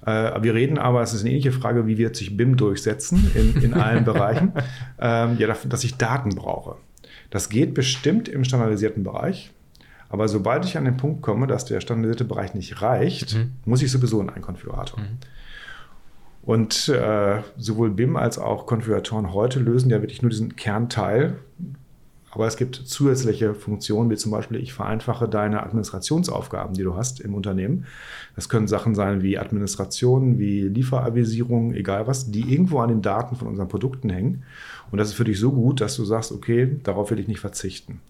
[0.04, 3.62] Äh, wir reden aber, es ist eine ähnliche Frage, wie wird sich BIM durchsetzen in,
[3.62, 4.52] in allen Bereichen,
[5.00, 6.76] ähm, ja, dass ich Daten brauche.
[7.34, 9.50] Das geht bestimmt im standardisierten Bereich.
[10.08, 13.54] Aber sobald ich an den Punkt komme, dass der standardisierte Bereich nicht reicht, mhm.
[13.64, 15.00] muss ich sowieso in einen Konfigurator.
[15.00, 15.18] Mhm.
[16.42, 21.38] Und äh, sowohl BIM als auch Konfiguratoren heute lösen ja wirklich nur diesen Kernteil.
[22.34, 27.20] Aber es gibt zusätzliche Funktionen, wie zum Beispiel, ich vereinfache deine Administrationsaufgaben, die du hast
[27.20, 27.86] im Unternehmen.
[28.34, 33.36] Das können Sachen sein wie Administration, wie Lieferavisierung, egal was, die irgendwo an den Daten
[33.36, 34.42] von unseren Produkten hängen.
[34.90, 37.40] Und das ist für dich so gut, dass du sagst, okay, darauf will ich nicht
[37.40, 38.00] verzichten.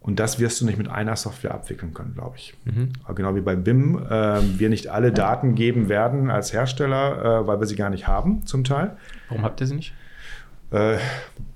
[0.00, 2.54] Und das wirst du nicht mit einer Software abwickeln können, glaube ich.
[2.66, 2.90] Mhm.
[3.14, 7.58] Genau wie bei BIM, äh, wir nicht alle Daten geben werden als Hersteller, äh, weil
[7.58, 8.98] wir sie gar nicht haben, zum Teil.
[9.28, 9.94] Warum habt ihr sie nicht?
[10.74, 10.98] Äh,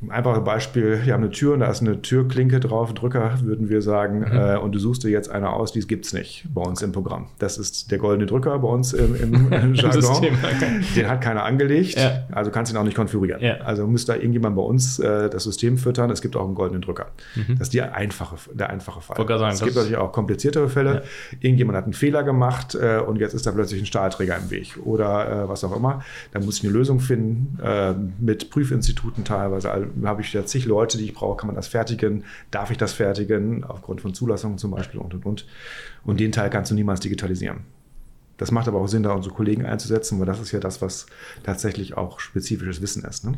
[0.09, 3.83] einfaches Beispiel, wir haben eine Tür und da ist eine Türklinke drauf, Drücker würden wir
[3.83, 4.39] sagen, mhm.
[4.39, 6.93] äh, und du suchst dir jetzt eine aus, die gibt es nicht bei uns im
[6.93, 7.27] Programm.
[7.39, 10.25] Das ist der goldene Drücker bei uns im, im, im Jargon.
[10.95, 12.25] Den hat keiner angelegt, ja.
[12.31, 13.43] also kannst du ihn auch nicht konfigurieren.
[13.43, 13.57] Ja.
[13.57, 16.83] Also muss da irgendjemand bei uns äh, das System füttern, es gibt auch einen goldenen
[16.83, 17.07] Drücker.
[17.35, 17.59] Mhm.
[17.59, 19.17] Das ist die einfache, der einfache Fall.
[19.17, 20.95] Sagen, es gibt natürlich auch kompliziertere Fälle.
[20.95, 21.03] Ja.
[21.41, 24.79] Irgendjemand hat einen Fehler gemacht äh, und jetzt ist da plötzlich ein Stahlträger im Weg
[24.85, 26.03] oder äh, was auch immer.
[26.33, 29.71] Da muss ich eine Lösung finden äh, mit Prüfinstituten Instituten teilweise.
[29.71, 31.37] Also, habe ich ja zig Leute, die ich brauche.
[31.37, 32.25] Kann man das fertigen?
[32.51, 33.65] Darf ich das fertigen?
[33.65, 35.47] Aufgrund von Zulassungen zum Beispiel und und und.
[36.05, 37.61] Und den Teil kannst du niemals digitalisieren.
[38.39, 41.07] Das macht aber auch Sinn, da unsere Kollegen einzusetzen, weil das ist ja das, was
[41.43, 43.27] tatsächlich auch spezifisches Wissen ist.
[43.27, 43.33] Ne?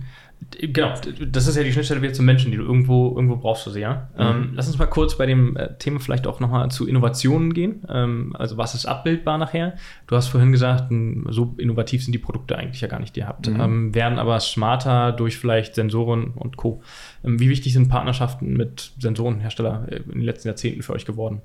[0.60, 0.94] Genau,
[1.26, 3.80] das ist ja die Schnittstelle wieder zum Menschen, die du irgendwo, irgendwo brauchst du sie,
[3.80, 4.08] ja.
[4.14, 4.20] Mhm.
[4.20, 7.82] Ähm, lass uns mal kurz bei dem äh, Thema vielleicht auch nochmal zu Innovationen gehen.
[7.88, 9.74] Ähm, also was ist abbildbar nachher?
[10.06, 10.92] Du hast vorhin gesagt,
[11.30, 13.48] so innovativ sind die Produkte eigentlich ja gar nicht, die ihr habt.
[13.48, 13.60] Mhm.
[13.60, 16.82] Ähm, werden aber smarter durch vielleicht Sensoren und Co.
[17.24, 21.40] Ähm, wie wichtig sind Partnerschaften mit Sensorenherstellern äh, in den letzten Jahrzehnten für euch geworden?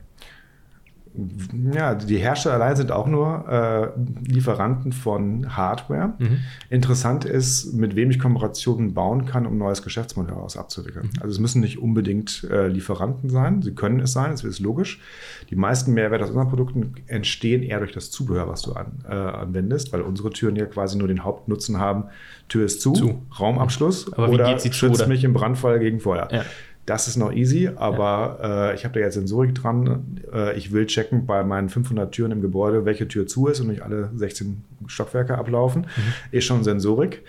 [1.73, 6.13] Ja, die Hersteller allein sind auch nur äh, Lieferanten von Hardware.
[6.17, 6.39] Mhm.
[6.69, 11.11] Interessant ist, mit wem ich Kooperationen bauen kann, um ein neues Geschäftsmodell daraus abzuwickeln.
[11.13, 11.21] Mhm.
[11.21, 15.01] Also es müssen nicht unbedingt äh, Lieferanten sein, sie können es sein, das ist logisch.
[15.49, 19.13] Die meisten Mehrwerte aus unseren Produkten entstehen eher durch das Zubehör, was du an, äh,
[19.13, 22.05] anwendest, weil unsere Türen ja quasi nur den Hauptnutzen haben,
[22.47, 23.21] Tür ist zu, zu.
[23.39, 26.27] Raumabschluss Aber oder wie geht sie schützt mich im Brandfall gegen Feuer.
[26.31, 26.43] Ja.
[26.85, 28.69] Das ist noch easy, aber ja.
[28.69, 30.19] äh, ich habe da jetzt Sensorik dran.
[30.31, 33.69] Äh, ich will checken bei meinen 500 Türen im Gebäude, welche Tür zu ist und
[33.69, 35.81] nicht alle 16 Stockwerke ablaufen.
[35.81, 36.13] Mhm.
[36.31, 37.23] Ist schon Sensorik.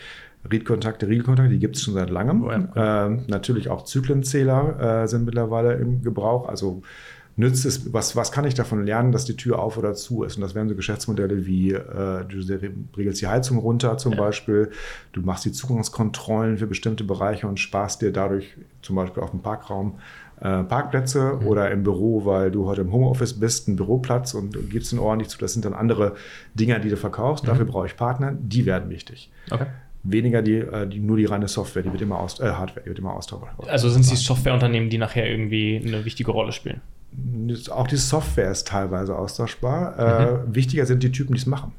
[0.51, 2.45] Read-Kontakte, Riegelkontakte, die gibt es schon seit langem.
[2.45, 3.07] Oh ja.
[3.07, 6.49] äh, natürlich auch Zyklenzähler äh, sind mittlerweile im Gebrauch.
[6.49, 6.83] Also
[7.37, 10.37] nützt es, was, was kann ich davon lernen, dass die Tür auf oder zu ist?
[10.37, 12.41] Und das wären so Geschäftsmodelle wie, äh, du
[12.97, 14.19] regelst die Heizung runter zum ja.
[14.19, 14.71] Beispiel,
[15.13, 19.41] du machst die Zugangskontrollen für bestimmte Bereiche und sparst dir dadurch zum Beispiel auf dem
[19.41, 19.99] Parkraum
[20.41, 21.47] äh, Parkplätze mhm.
[21.47, 24.99] oder im Büro, weil du heute im Homeoffice bist, einen Büroplatz und, und gibst ihn
[24.99, 25.39] ordentlich zu.
[25.39, 26.15] Das sind dann andere
[26.55, 27.45] Dinge, die du verkaufst.
[27.45, 27.49] Mhm.
[27.49, 29.31] Dafür brauche ich Partner, die werden wichtig.
[29.51, 29.67] Okay
[30.09, 32.91] weniger die, äh, die, nur die reine Software, die wird immer aus, äh, Hardware, die
[32.91, 33.69] wird immer austauschbar.
[33.69, 36.81] Also sind es die Softwareunternehmen, die nachher irgendwie eine wichtige Rolle spielen?
[37.71, 39.99] Auch die Software ist teilweise austauschbar.
[39.99, 40.51] Äh, mhm.
[40.53, 41.73] Äh, wichtiger sind die Typen, die es machen.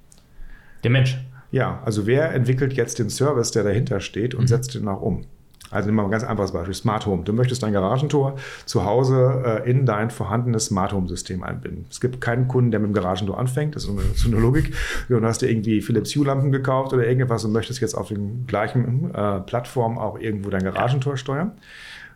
[0.83, 1.17] Der Mensch.
[1.51, 4.47] Ja, also wer entwickelt jetzt den Service, der dahinter steht und mhm.
[4.47, 5.25] setzt den auch um?
[5.69, 7.23] Also nehmen wir mal ein ganz einfaches Beispiel, Smart Home.
[7.23, 11.85] Du möchtest dein Garagentor zu Hause äh, in dein vorhandenes Smart Home System einbinden.
[11.89, 14.37] Es gibt keinen Kunden, der mit dem Garagentor anfängt, das ist so eine, so eine
[14.37, 14.73] Logik.
[15.09, 18.47] Du hast dir irgendwie Philips Hue Lampen gekauft oder irgendwas und möchtest jetzt auf den
[18.47, 21.51] gleichen äh, Plattform auch irgendwo dein Garagentor steuern.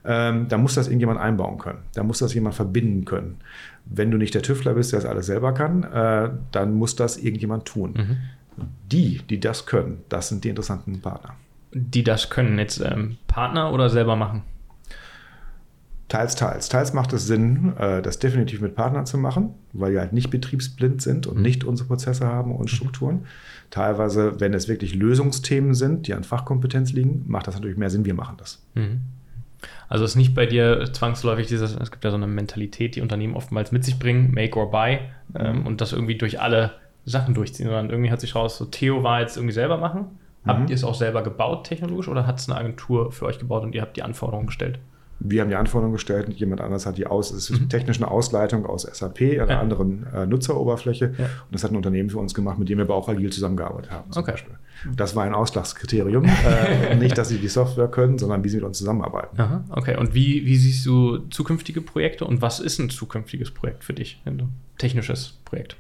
[0.04, 1.80] Ähm, da muss das irgendjemand einbauen können.
[1.94, 3.38] Da muss das jemand verbinden können.
[3.86, 7.18] Wenn du nicht der Tüftler bist, der das alles selber kann, äh, dann muss das
[7.18, 7.94] irgendjemand tun.
[7.96, 8.18] Mhm.
[8.92, 11.36] Die, die das können, das sind die interessanten Partner
[11.74, 14.44] die das können, jetzt ähm, Partner oder selber machen?
[16.10, 16.68] Teils, teils.
[16.68, 20.30] Teils macht es Sinn, äh, das definitiv mit Partnern zu machen, weil wir halt nicht
[20.30, 21.44] betriebsblind sind und mhm.
[21.44, 23.26] nicht unsere Prozesse haben und Strukturen.
[23.70, 28.04] Teilweise, wenn es wirklich Lösungsthemen sind, die an Fachkompetenz liegen, macht das natürlich mehr Sinn,
[28.04, 28.62] wir machen das.
[28.76, 29.02] Mhm.
[29.90, 33.36] Also ist nicht bei dir zwangsläufig dieses, es gibt ja so eine Mentalität, die Unternehmen
[33.36, 35.00] oftmals mit sich bringen, make or buy,
[35.36, 35.68] ähm, mhm.
[35.68, 36.72] und das irgendwie durch alle
[37.06, 40.62] Sachen durchziehen, sondern irgendwie hat sich raus, so Theo war jetzt irgendwie selber machen Habt
[40.62, 40.68] mhm.
[40.68, 43.76] ihr es auch selber gebaut technologisch oder hat es eine Agentur für euch gebaut und
[43.76, 44.80] ihr habt die Anforderungen gestellt?
[45.24, 47.32] Wir haben die Anforderungen gestellt und jemand anderes hat die aus.
[47.32, 47.70] Es ist mhm.
[47.70, 49.60] technische Ausleitung aus SAP, einer ja.
[49.60, 51.14] anderen äh, Nutzeroberfläche.
[51.18, 51.26] Ja.
[51.26, 53.92] Und das hat ein Unternehmen für uns gemacht, mit dem wir aber auch agil zusammengearbeitet
[53.92, 54.10] haben.
[54.16, 54.32] okay.
[54.32, 54.56] Beispiel.
[54.96, 56.26] Das war ein Ausschlagskriterium.
[56.26, 59.40] äh, nicht, dass sie die Software können, sondern wie sie mit uns zusammenarbeiten.
[59.40, 59.98] Aha, okay.
[59.98, 64.22] Und wie, wie siehst du zukünftige Projekte und was ist ein zukünftiges Projekt für dich?
[64.26, 65.76] Ein technisches Projekt?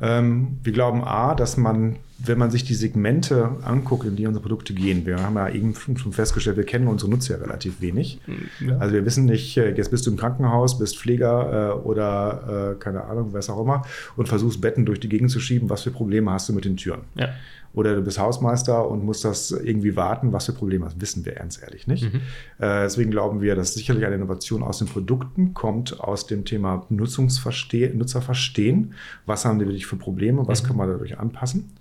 [0.00, 4.42] Ähm, wir glauben A, dass man, wenn man sich die Segmente anguckt, in die unsere
[4.42, 8.20] Produkte gehen, wir haben ja eben schon festgestellt, wir kennen unsere Nutzer ja relativ wenig.
[8.60, 8.76] Ja.
[8.78, 12.82] Also wir wissen nicht, äh, jetzt bist du im Krankenhaus, bist Pfleger äh, oder äh,
[12.82, 13.82] keine Ahnung, was auch immer
[14.16, 16.76] und versuchst Betten durch die Gegend zu schieben, was für Probleme hast du mit den
[16.76, 17.02] Türen.
[17.14, 17.28] Ja.
[17.72, 21.00] Oder du bist Hausmeister und musst das irgendwie warten, was für Probleme hast.
[21.00, 22.12] Wissen wir ganz ehrlich nicht.
[22.12, 22.22] Mhm.
[22.58, 27.98] Deswegen glauben wir, dass sicherlich eine Innovation aus den Produkten kommt, aus dem Thema Nutzungsverstehen,
[27.98, 28.94] Nutzerverstehen.
[29.26, 30.48] Was haben die wirklich für Probleme?
[30.48, 30.66] Was mhm.
[30.66, 31.74] kann man dadurch anpassen?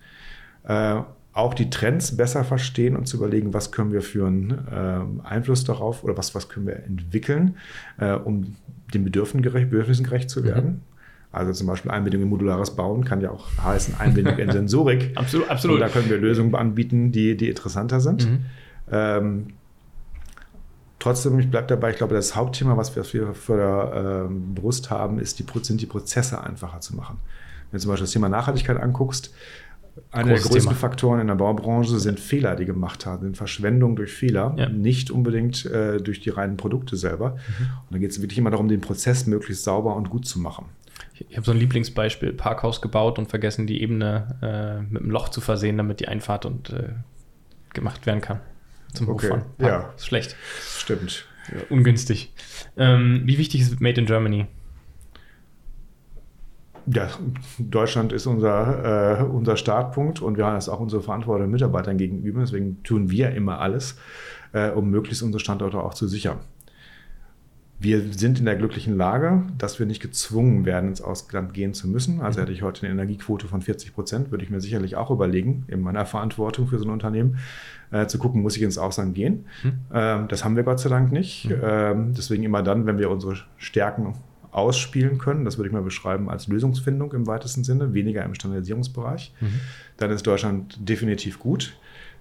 [0.68, 1.02] Äh,
[1.34, 5.64] auch die Trends besser verstehen und zu überlegen, was können wir für einen äh, Einfluss
[5.64, 7.58] darauf oder was, was können wir entwickeln,
[8.00, 8.56] äh, um
[8.92, 10.68] den Bedürfnissen gerecht, Bedürfnissen gerecht zu werden.
[10.68, 10.82] Mhm.
[11.32, 15.12] Also zum Beispiel Einbindung in modulares Bauen kann ja auch heißen Einbindung in Sensorik.
[15.16, 15.76] absolut, absolut.
[15.76, 18.28] Und da können wir Lösungen anbieten, die, die interessanter sind.
[18.28, 18.46] Mhm.
[18.92, 19.48] Ähm,
[20.98, 25.20] trotzdem, ich bleibe dabei, ich glaube, das Hauptthema, was wir für der ähm, Brust haben,
[25.20, 27.20] ist die, sind die Prozesse einfacher zu machen.
[27.70, 29.34] Wenn du zum Beispiel das Thema Nachhaltigkeit anguckst,
[30.12, 30.74] einer der größten Thema.
[30.74, 34.70] Faktoren in der Baubranche sind Fehler, die gemacht haben, sind Verschwendung durch Fehler, ja.
[34.70, 37.32] nicht unbedingt äh, durch die reinen Produkte selber.
[37.32, 37.66] Mhm.
[37.66, 40.66] Und da geht es wirklich immer darum, den Prozess möglichst sauber und gut zu machen.
[41.30, 45.30] Ich habe so ein Lieblingsbeispiel: Parkhaus gebaut und vergessen, die Ebene äh, mit einem Loch
[45.30, 46.90] zu versehen, damit die Einfahrt und äh,
[47.74, 48.40] gemacht werden kann.
[48.94, 49.28] Zum okay.
[49.28, 49.46] Hochfahren.
[49.58, 49.72] Park.
[49.72, 49.94] Ja.
[49.96, 50.36] Ist schlecht.
[50.62, 51.26] Stimmt.
[51.50, 52.34] Ja, ungünstig.
[52.76, 54.48] Ähm, wie wichtig ist Made in Germany?
[56.90, 57.10] Ja,
[57.60, 62.40] Deutschland ist unser, äh, unser Startpunkt und wir haben das auch unsere Verantwortung Mitarbeitern gegenüber.
[62.40, 63.98] Deswegen tun wir immer alles,
[64.54, 66.38] äh, um möglichst unsere Standorte auch zu sichern.
[67.80, 71.88] Wir sind in der glücklichen Lage, dass wir nicht gezwungen werden, ins Ausland gehen zu
[71.88, 72.22] müssen.
[72.22, 72.44] Also mhm.
[72.44, 75.82] hätte ich heute eine Energiequote von 40 Prozent, würde ich mir sicherlich auch überlegen, in
[75.82, 77.38] meiner Verantwortung für so ein Unternehmen,
[77.92, 79.46] äh, zu gucken, muss ich ins Ausland gehen.
[79.62, 79.74] Mhm.
[79.94, 81.50] Ähm, das haben wir Gott sei Dank nicht.
[81.50, 81.56] Mhm.
[81.62, 84.16] Ähm, deswegen immer dann, wenn wir unsere Stärken
[84.58, 89.32] ausspielen können, das würde ich mal beschreiben als Lösungsfindung im weitesten Sinne, weniger im Standardisierungsbereich,
[89.40, 89.60] mhm.
[89.98, 91.78] dann ist Deutschland definitiv gut.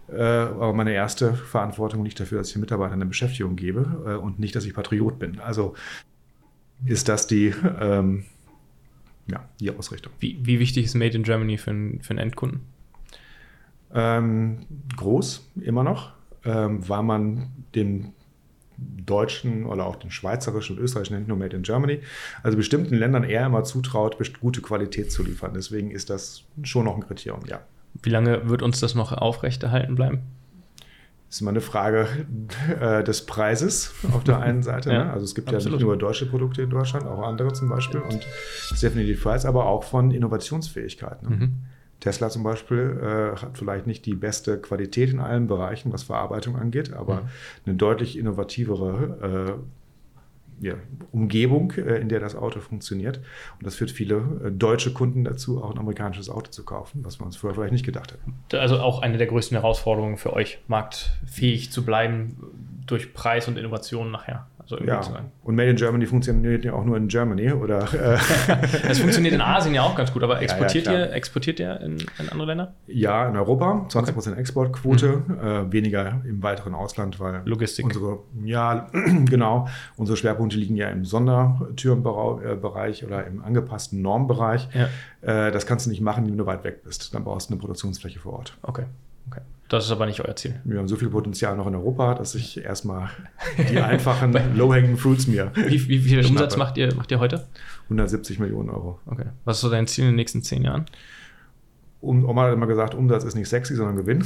[0.09, 4.15] Äh, aber meine erste Verantwortung liegt dafür, dass ich den Mitarbeitern eine Beschäftigung gebe äh,
[4.15, 5.41] und nicht, dass ich Patriot bin.
[5.41, 5.75] Also
[6.85, 8.25] ist das die, ähm,
[9.27, 10.13] ja, die Ausrichtung.
[10.21, 12.61] Wie, wie, wichtig ist Made in Germany für, einen, für einen Endkunden?
[13.95, 16.13] Ähm, groß, immer noch,
[16.45, 18.13] ähm, weil man den
[18.79, 22.01] deutschen oder auch den schweizerischen und österreichischen nicht nur Made in Germany,
[22.43, 25.53] also bestimmten Ländern eher immer zutraut, gute Qualität zu liefern.
[25.55, 27.61] Deswegen ist das schon noch ein Kriterium, ja.
[28.03, 30.21] Wie lange wird uns das noch aufrechterhalten bleiben?
[31.29, 32.07] Ist immer eine Frage
[32.81, 34.93] äh, des Preises auf der einen Seite.
[34.93, 35.13] ja, ne?
[35.13, 35.65] Also es gibt absolut.
[35.67, 38.01] ja nicht nur deutsche Produkte in Deutschland, auch andere zum Beispiel.
[38.01, 41.23] Und das ist definitiv Preis, aber auch von Innovationsfähigkeit.
[41.23, 41.31] Ne?
[41.31, 41.53] Mhm.
[42.07, 46.55] Tesla zum Beispiel äh, hat vielleicht nicht die beste Qualität in allen Bereichen, was Verarbeitung
[46.55, 47.29] angeht, aber mhm.
[47.67, 50.75] eine deutlich innovativere äh, ja,
[51.11, 53.19] Umgebung, äh, in der das Auto funktioniert.
[53.59, 57.19] Und das führt viele äh, deutsche Kunden dazu, auch ein amerikanisches Auto zu kaufen, was
[57.19, 58.35] wir uns vorher vielleicht nicht gedacht hätten.
[58.53, 62.37] Also auch eine der größten Herausforderungen für euch, marktfähig zu bleiben
[62.87, 64.47] durch Preis und Innovation nachher.
[64.67, 65.01] So ja.
[65.45, 67.87] Und Made in Germany funktioniert ja auch nur in Germany, oder?
[67.97, 68.19] Äh
[68.89, 71.81] es funktioniert in Asien ja auch ganz gut, aber exportiert, ja, ja, ihr, exportiert ihr
[71.81, 72.75] in, in, andere Länder?
[72.87, 74.41] Ja, in Europa, 20% okay.
[74.41, 75.41] Exportquote, mhm.
[75.41, 77.87] äh, weniger im weiteren Ausland, weil Logistik.
[77.87, 78.89] Unsere, ja,
[79.25, 84.69] genau, unsere Schwerpunkte liegen ja im Sondertürenbereich oder im angepassten Normbereich.
[84.75, 84.89] Ja.
[85.23, 87.15] Äh, das kannst du nicht machen, wenn du weit weg bist.
[87.15, 88.57] Dann brauchst du eine Produktionsfläche vor Ort.
[88.63, 88.85] Okay.
[89.69, 90.61] Das ist aber nicht euer Ziel.
[90.65, 93.11] Wir haben so viel Potenzial noch in Europa, dass ich erstmal
[93.71, 95.51] die einfachen low-hanging Fruits mir.
[95.55, 97.47] Wie, wie viel Umsatz macht ihr, macht ihr heute?
[97.85, 99.01] 170 Millionen Euro.
[99.07, 99.27] Okay.
[99.45, 100.87] Was ist so dein Ziel in den nächsten zehn Jahren?
[102.01, 104.25] Um, Oma hat immer gesagt, Umsatz ist nicht sexy, sondern Gewinn.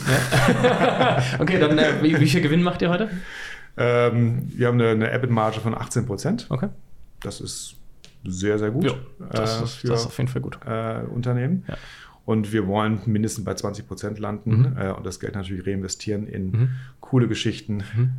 [0.62, 1.22] Ja.
[1.38, 3.09] okay, dann äh, wie, wie, viel Gewinn macht ihr heute?
[3.78, 6.47] Ähm, wir haben eine, eine EBIT-Marge von 18 Prozent.
[6.51, 6.68] Okay.
[7.22, 7.76] Das ist
[8.24, 8.84] sehr, sehr gut.
[8.84, 8.95] Ja,
[9.30, 10.59] das, äh, ist, das ist auf jeden Fall gut.
[10.66, 11.64] Äh, Unternehmen.
[11.66, 11.76] Ja.
[12.31, 14.76] Und wir wollen mindestens bei 20 Prozent landen mhm.
[14.78, 16.68] äh, und das Geld natürlich reinvestieren in mhm.
[17.01, 18.11] coole Geschichten, mhm.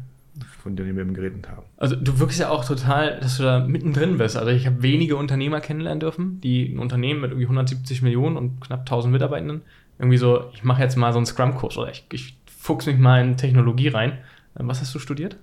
[0.61, 1.63] von denen wir eben geredet haben.
[1.77, 4.35] Also du wirkst ja auch total, dass du da mittendrin bist.
[4.35, 8.59] Also ich habe wenige Unternehmer kennenlernen dürfen, die ein Unternehmen mit irgendwie 170 Millionen und
[8.59, 9.61] knapp 1000 Mitarbeitenden
[9.97, 13.23] irgendwie so, ich mache jetzt mal so einen Scrum-Kurs oder ich, ich fuchs mich mal
[13.23, 14.17] in Technologie rein.
[14.59, 15.37] Ähm, was hast du studiert?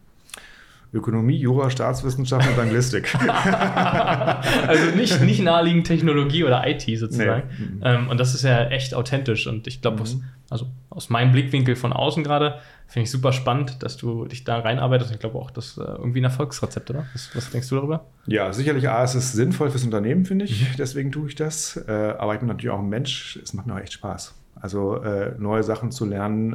[0.92, 3.14] Ökonomie, Jura, Staatswissenschaft und Anglistik.
[4.66, 7.42] also nicht, nicht naheliegend Technologie oder IT sozusagen.
[7.58, 7.64] Nee.
[7.64, 7.80] Mhm.
[7.84, 9.46] Ähm, und das ist ja echt authentisch.
[9.46, 10.24] Und ich glaube, mhm.
[10.48, 14.60] also aus meinem Blickwinkel von außen gerade, finde ich super spannend, dass du dich da
[14.60, 15.10] reinarbeitest.
[15.10, 17.04] Ich glaube auch, das ist äh, irgendwie ein Erfolgsrezept, oder?
[17.12, 18.06] Was, was, denkst du darüber?
[18.26, 20.62] Ja, sicherlich A, es ist sinnvoll fürs Unternehmen, finde ich.
[20.62, 20.76] Mhm.
[20.78, 21.76] Deswegen tue ich das.
[21.86, 23.38] Äh, aber ich bin natürlich auch ein Mensch.
[23.42, 24.34] Es macht mir auch echt Spaß.
[24.54, 26.54] Also äh, neue Sachen zu lernen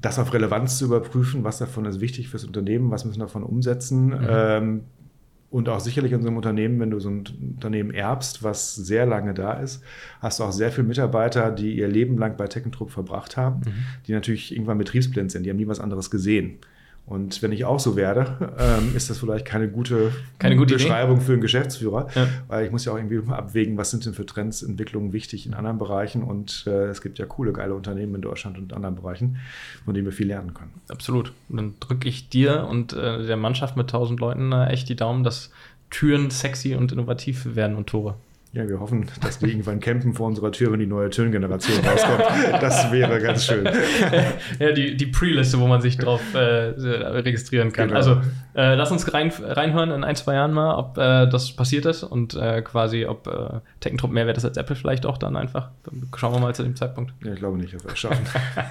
[0.00, 3.42] das auf Relevanz zu überprüfen, was davon ist wichtig fürs Unternehmen, was müssen wir davon
[3.42, 4.06] umsetzen.
[4.08, 4.26] Mhm.
[4.28, 4.80] Ähm,
[5.50, 7.24] und auch sicherlich in so einem Unternehmen, wenn du so ein
[7.54, 9.82] Unternehmen erbst, was sehr lange da ist,
[10.20, 13.72] hast du auch sehr viele Mitarbeiter, die ihr Leben lang bei Techentrupp verbracht haben, mhm.
[14.06, 16.58] die natürlich irgendwann betriebsblind sind, die haben nie was anderes gesehen.
[17.08, 21.16] Und wenn ich auch so werde, ähm, ist das vielleicht keine gute, keine gute Beschreibung
[21.16, 21.24] Idee.
[21.24, 22.28] für einen Geschäftsführer, ja.
[22.48, 25.54] weil ich muss ja auch irgendwie abwägen, was sind denn für Trends, Entwicklungen wichtig in
[25.54, 26.22] anderen Bereichen.
[26.22, 29.38] Und äh, es gibt ja coole, geile Unternehmen in Deutschland und anderen Bereichen,
[29.84, 30.72] von denen wir viel lernen können.
[30.88, 31.32] Absolut.
[31.48, 34.96] Und dann drücke ich dir und äh, der Mannschaft mit 1000 Leuten äh, echt die
[34.96, 35.50] Daumen, dass
[35.90, 38.16] Türen sexy und innovativ werden und Tore.
[38.52, 42.22] Ja, wir hoffen, dass wir irgendwann campen vor unserer Tür, wenn die neue Türengeneration rauskommt.
[42.62, 43.68] Das wäre ganz schön.
[44.58, 47.88] Ja, die, die Pre-Liste, wo man sich drauf äh, registrieren kann.
[47.88, 47.98] Genau.
[47.98, 48.20] Also
[48.54, 52.02] äh, lass uns rein, reinhören in ein, zwei Jahren mal, ob äh, das passiert ist
[52.02, 55.70] und äh, quasi, ob äh, Techentrupp mehr wert ist als Apple vielleicht auch dann einfach.
[55.84, 57.12] Dann schauen wir mal zu dem Zeitpunkt.
[57.24, 58.24] Ja, ich glaube nicht, dass wir es schaffen.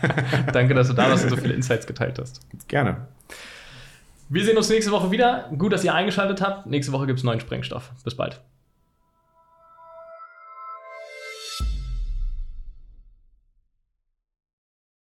[0.54, 2.42] Danke, dass du da warst und so viele Insights geteilt hast.
[2.68, 3.08] Gerne.
[4.30, 5.50] Wir sehen uns nächste Woche wieder.
[5.58, 6.66] Gut, dass ihr eingeschaltet habt.
[6.66, 7.92] Nächste Woche gibt es neuen Sprengstoff.
[8.04, 8.42] Bis bald.